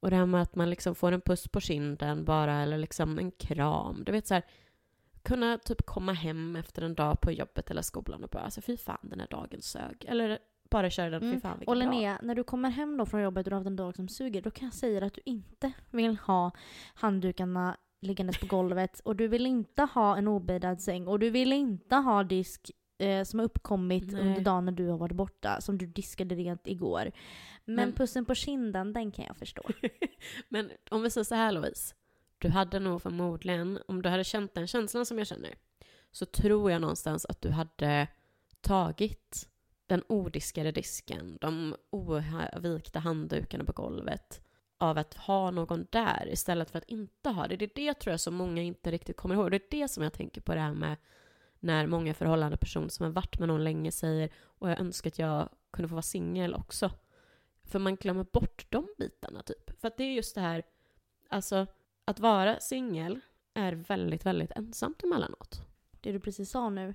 [0.00, 3.18] och det här med att man liksom får en puss på kinden bara eller liksom
[3.18, 4.02] en kram.
[4.04, 4.42] Du vet så här,
[5.22, 8.76] kunna typ komma hem efter en dag på jobbet eller skolan och bara alltså fy
[8.76, 10.04] fan den här dagen sög.
[10.08, 10.38] Eller
[10.70, 11.40] bara köra den, fy Mm.
[11.40, 11.94] fan Och vilken dag.
[11.94, 14.08] Linnea, när du kommer hem då från jobbet och du har haft en dag som
[14.08, 16.50] suger, då kan jag säga att du inte vill ha
[16.94, 21.52] handdukarna liggandes på golvet och du vill inte ha en obäddad säng och du vill
[21.52, 24.20] inte ha disk eh, som har uppkommit Nej.
[24.20, 27.12] under dagen när du har varit borta, som du diskade rent igår.
[27.64, 29.62] Men, Men- pussen på kinden, den kan jag förstå.
[30.48, 31.94] Men om vi säger så här Louise.
[32.38, 35.54] Du hade nog förmodligen, om du hade känt den känslan som jag känner,
[36.10, 38.08] så tror jag någonstans att du hade
[38.60, 39.48] tagit
[39.86, 44.40] den odiskade disken, de ovikta handdukarna på golvet,
[44.82, 47.56] av att ha någon där istället för att inte ha det.
[47.56, 49.50] Det är det tror jag som många inte riktigt kommer ihåg.
[49.50, 50.96] Det är det som jag tänker på det här med
[51.60, 55.18] när många förhållande personer som har varit med någon länge säger och jag önskar att
[55.18, 56.90] jag kunde få vara singel också.
[57.64, 59.80] För man glömmer bort de bitarna typ.
[59.80, 60.62] För att det är just det här,
[61.28, 61.66] alltså
[62.04, 63.20] att vara singel
[63.54, 65.60] är väldigt, väldigt ensamt emellanåt.
[66.00, 66.94] Det du precis sa nu,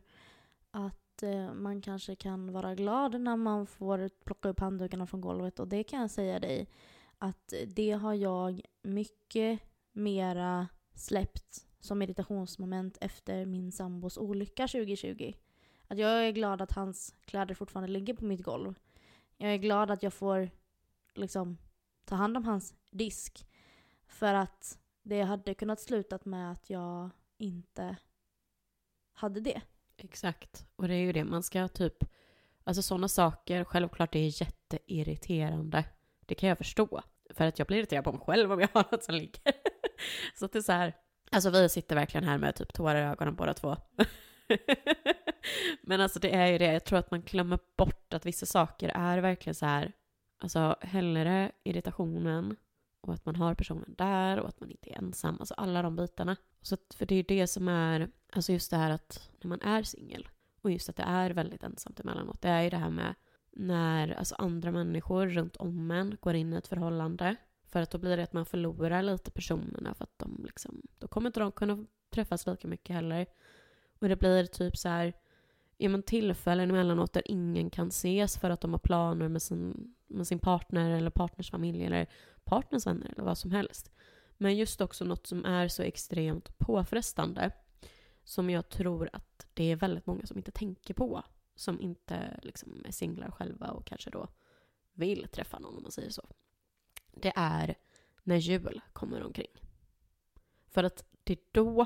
[0.72, 5.60] att eh, man kanske kan vara glad när man får plocka upp handdukarna från golvet
[5.60, 6.68] och det kan jag säga dig
[7.18, 9.60] att det har jag mycket
[9.92, 15.34] mera släppt som meditationsmoment efter min sambos olycka 2020.
[15.88, 18.76] Att jag är glad att hans kläder fortfarande ligger på mitt golv.
[19.38, 20.50] Jag är glad att jag får
[21.16, 21.58] liksom
[22.06, 23.48] ta hand om hans disk.
[24.08, 27.96] För att det hade kunnat slutat med att jag inte
[29.14, 29.62] hade det.
[29.98, 30.68] Exakt.
[30.76, 32.04] Och det är ju det, man ska typ,
[32.64, 35.86] alltså sådana saker, självklart det är jätteirriterande.
[36.28, 37.02] Det kan jag förstå.
[37.30, 39.54] För att jag blir irriterad på mig själv om jag har något som ligger.
[40.36, 40.94] Så att det är så här,
[41.32, 43.78] alltså vi sitter verkligen här med typ tårar i ögonen båda två.
[45.82, 48.90] Men alltså det är ju det, jag tror att man glömmer bort att vissa saker
[48.90, 49.92] är verkligen så här,
[50.38, 52.56] alltså hellre irritationen
[53.02, 55.96] och att man har personen där och att man inte är ensam, alltså alla de
[55.96, 56.36] bitarna.
[56.62, 59.50] Så att, för det är ju det som är, alltså just det här att när
[59.50, 60.28] man är singel
[60.62, 63.16] och just att det är väldigt ensamt emellanåt, det är ju det här med
[63.52, 67.36] när alltså andra människor runt om en går in i ett förhållande.
[67.66, 71.08] För att då blir det att man förlorar lite personerna för att de liksom, då
[71.08, 73.26] kommer inte de kunna träffas lika mycket heller.
[74.00, 75.14] Och det blir typ så här,
[75.78, 79.96] är man tillfällen emellanåt där ingen kan ses för att de har planer med sin,
[80.08, 82.08] med sin partner eller partners familj eller
[82.44, 83.92] partners vänner eller vad som helst.
[84.38, 87.52] Men just också något som är så extremt påfrestande
[88.24, 91.24] som jag tror att det är väldigt många som inte tänker på.
[91.58, 94.28] Som inte liksom är singlar själva och kanske då
[94.94, 96.30] vill träffa någon om man säger så.
[97.12, 97.76] Det är
[98.24, 99.52] när jul kommer omkring.
[100.68, 101.86] För att det är då,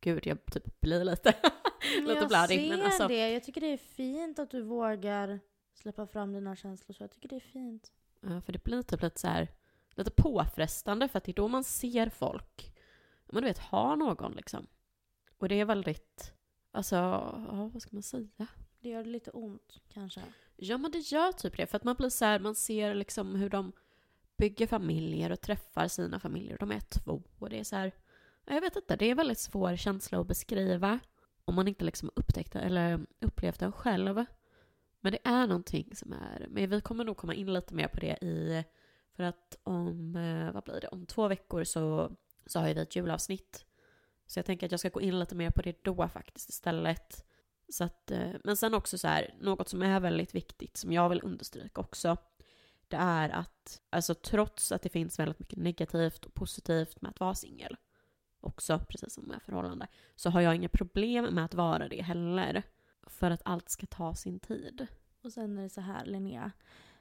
[0.00, 1.34] gud jag typ blir lite,
[2.00, 2.70] lite jag blödig.
[2.70, 3.30] ser alltså, det.
[3.30, 5.40] Jag tycker det är fint att du vågar
[5.74, 6.94] släppa fram dina känslor.
[6.94, 7.92] Så jag tycker det är fint.
[8.20, 9.48] Ja, för det blir typ lite så här,
[9.94, 12.74] lite påfrestande för att det är då man ser folk,
[13.24, 14.66] men du vet, ha någon liksom.
[15.38, 16.34] Och det är väldigt,
[16.70, 18.46] alltså, ja, vad ska man säga?
[18.82, 20.20] Det gör lite ont kanske.
[20.56, 23.34] Ja men det gör typ det, för att man blir så här, man ser liksom
[23.34, 23.72] hur de
[24.36, 26.56] bygger familjer och träffar sina familjer.
[26.58, 27.92] De är två och det är så här,
[28.44, 30.98] jag vet inte, det är en väldigt svår känsla att beskriva
[31.44, 34.24] om man inte liksom upptäckt eller upplevt den själv.
[35.00, 38.00] Men det är någonting som är, men vi kommer nog komma in lite mer på
[38.00, 38.64] det i,
[39.16, 42.16] för att om, eh, vad blir det, om två veckor så,
[42.46, 43.64] så har ju vi ett julavsnitt.
[44.26, 47.24] Så jag tänker att jag ska gå in lite mer på det då faktiskt istället.
[47.72, 51.08] Så att, eh, men sen också så här, något som är väldigt viktigt som jag
[51.08, 52.16] vill understryka också.
[52.88, 57.20] Det är att, alltså trots att det finns väldigt mycket negativt och positivt med att
[57.20, 57.76] vara singel,
[58.40, 62.62] också precis som med förhållande, så har jag inga problem med att vara det heller.
[63.06, 64.86] för att allt ska ta sin tid.
[65.22, 66.52] Och sen är det så här Linnea.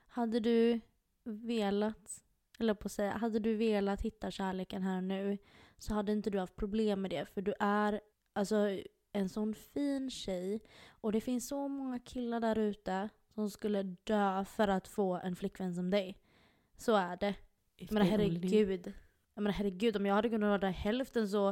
[0.07, 0.81] Hade du
[1.23, 2.23] velat,
[2.59, 5.37] eller på att säga, hade du velat hitta kärleken här och nu
[5.77, 7.25] så hade inte du haft problem med det.
[7.25, 8.01] För du är
[8.33, 8.79] alltså
[9.13, 10.61] en sån fin tjej.
[11.01, 15.35] Och det finns så många killar där ute som skulle dö för att få en
[15.35, 16.17] flickvän som dig.
[16.77, 17.35] Så är det.
[17.77, 18.93] Jag menar herregud.
[19.33, 21.49] Jag menar herregud, om jag hade kunnat vara hälften så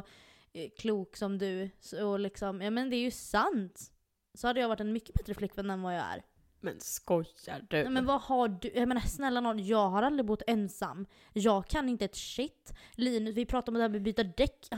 [0.52, 3.92] eh, klok som du, så liksom, ja men det är ju sant.
[4.34, 6.22] Så hade jag varit en mycket bättre flickvän än vad jag är.
[6.60, 7.76] Men skojar du?
[7.76, 8.70] Nej, men vad har du?
[8.74, 11.06] Jag menar snälla nån, jag har aldrig bott ensam.
[11.32, 12.74] Jag kan inte ett shit.
[12.92, 14.68] Linus, vi pratade om det här med att byta däck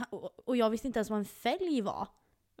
[0.45, 2.07] och jag visste inte ens vad en fälg var.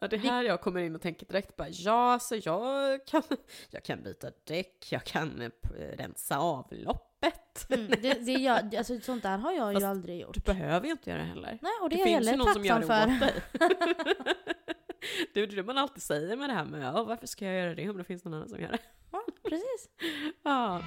[0.03, 3.23] Ja, det är här jag kommer in och tänker direkt bara, ja, så jag kan,
[3.69, 5.49] jag kan byta däck, jag kan eh,
[5.97, 7.69] rensa avloppet.
[7.69, 10.33] Mm, det, det gör, alltså, sånt där har jag Fast ju aldrig gjort.
[10.33, 11.59] Du behöver ju inte göra det heller.
[11.61, 13.03] Nej, och det, Det, är jag finns ju någon som gör det för.
[13.03, 13.33] åt dig.
[15.33, 17.75] det är det man alltid säger med det här med, ja, varför ska jag göra
[17.75, 18.79] det om det finns någon annan som gör det?
[19.11, 19.89] Ja, precis.
[20.43, 20.81] Ja.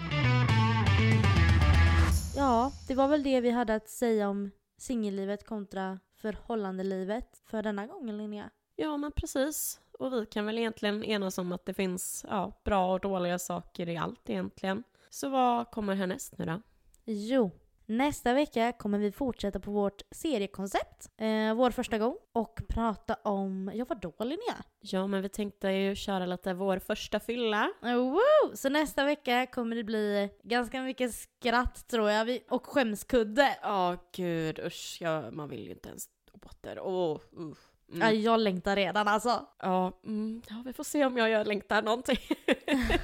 [2.37, 7.87] Ja, det var väl det vi hade att säga om singellivet kontra förhållandelivet för denna
[7.87, 8.51] gången Linnea.
[8.77, 9.81] Ja, men precis.
[9.99, 13.89] Och vi kan väl egentligen enas om att det finns ja, bra och dåliga saker
[13.89, 14.83] i allt egentligen.
[15.11, 16.63] Så vad kommer härnäst nu då?
[17.05, 17.51] Jo,
[17.87, 23.71] nästa vecka kommer vi fortsätta på vårt seriekoncept, eh, vår första gång, och prata om,
[23.75, 24.65] ja vadå Linnea?
[24.81, 27.73] Ja, men vi tänkte ju köra lite vår första fylla.
[27.83, 28.57] Woo!
[28.57, 33.59] Så nästa vecka kommer det bli ganska mycket skratt tror jag, och skämskudde.
[33.63, 36.81] Ja, gud usch, ja, man vill ju inte ens åter.
[36.81, 37.76] Åh, usch.
[37.89, 38.23] Ja, Mm.
[38.23, 39.47] jag längtar redan alltså.
[39.59, 42.19] Ja, mm, ja, vi får se om jag gör längtar någonting.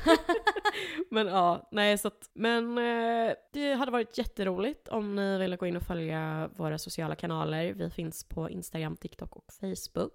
[1.10, 5.66] men ja, nej så att, men eh, det hade varit jätteroligt om ni ville gå
[5.66, 7.72] in och följa våra sociala kanaler.
[7.72, 10.12] Vi finns på Instagram, TikTok och Facebook.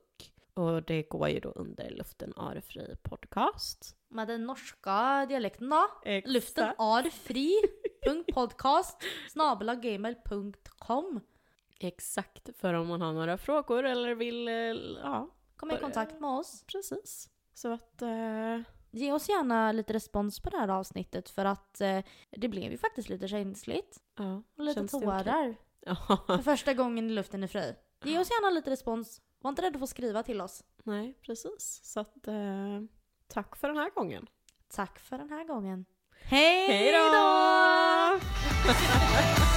[0.54, 3.96] Och det går ju då under Luften Arefri podcast.
[4.10, 5.88] Med den norska dialekten då.
[6.06, 6.34] Exakt.
[6.34, 7.54] Luften är fri.
[8.06, 8.98] punkt podcast
[9.30, 11.20] snabelagmail.com
[11.80, 14.54] Exakt, för om man har några frågor eller vill, eh,
[15.04, 16.64] ja, Kom i kontakt med oss.
[16.68, 17.30] precis.
[17.54, 18.60] Så att, eh,
[18.92, 22.00] Ge oss gärna lite respons på det här avsnittet för att eh,
[22.30, 24.00] det blev ju faktiskt lite känsligt.
[24.18, 24.44] ja.
[24.58, 25.56] Och lite tårar.
[25.80, 25.96] Ja,
[26.28, 27.76] För första gången i luften är fri.
[28.04, 29.22] Ge oss gärna lite respons.
[29.40, 30.64] Var inte rädd att få skriva till oss.
[30.84, 31.80] nej precis.
[31.84, 32.82] Så att, eh,
[33.28, 34.28] tack för den här gången.
[34.68, 35.86] Tack för den här gången.
[36.22, 38.20] Hej då!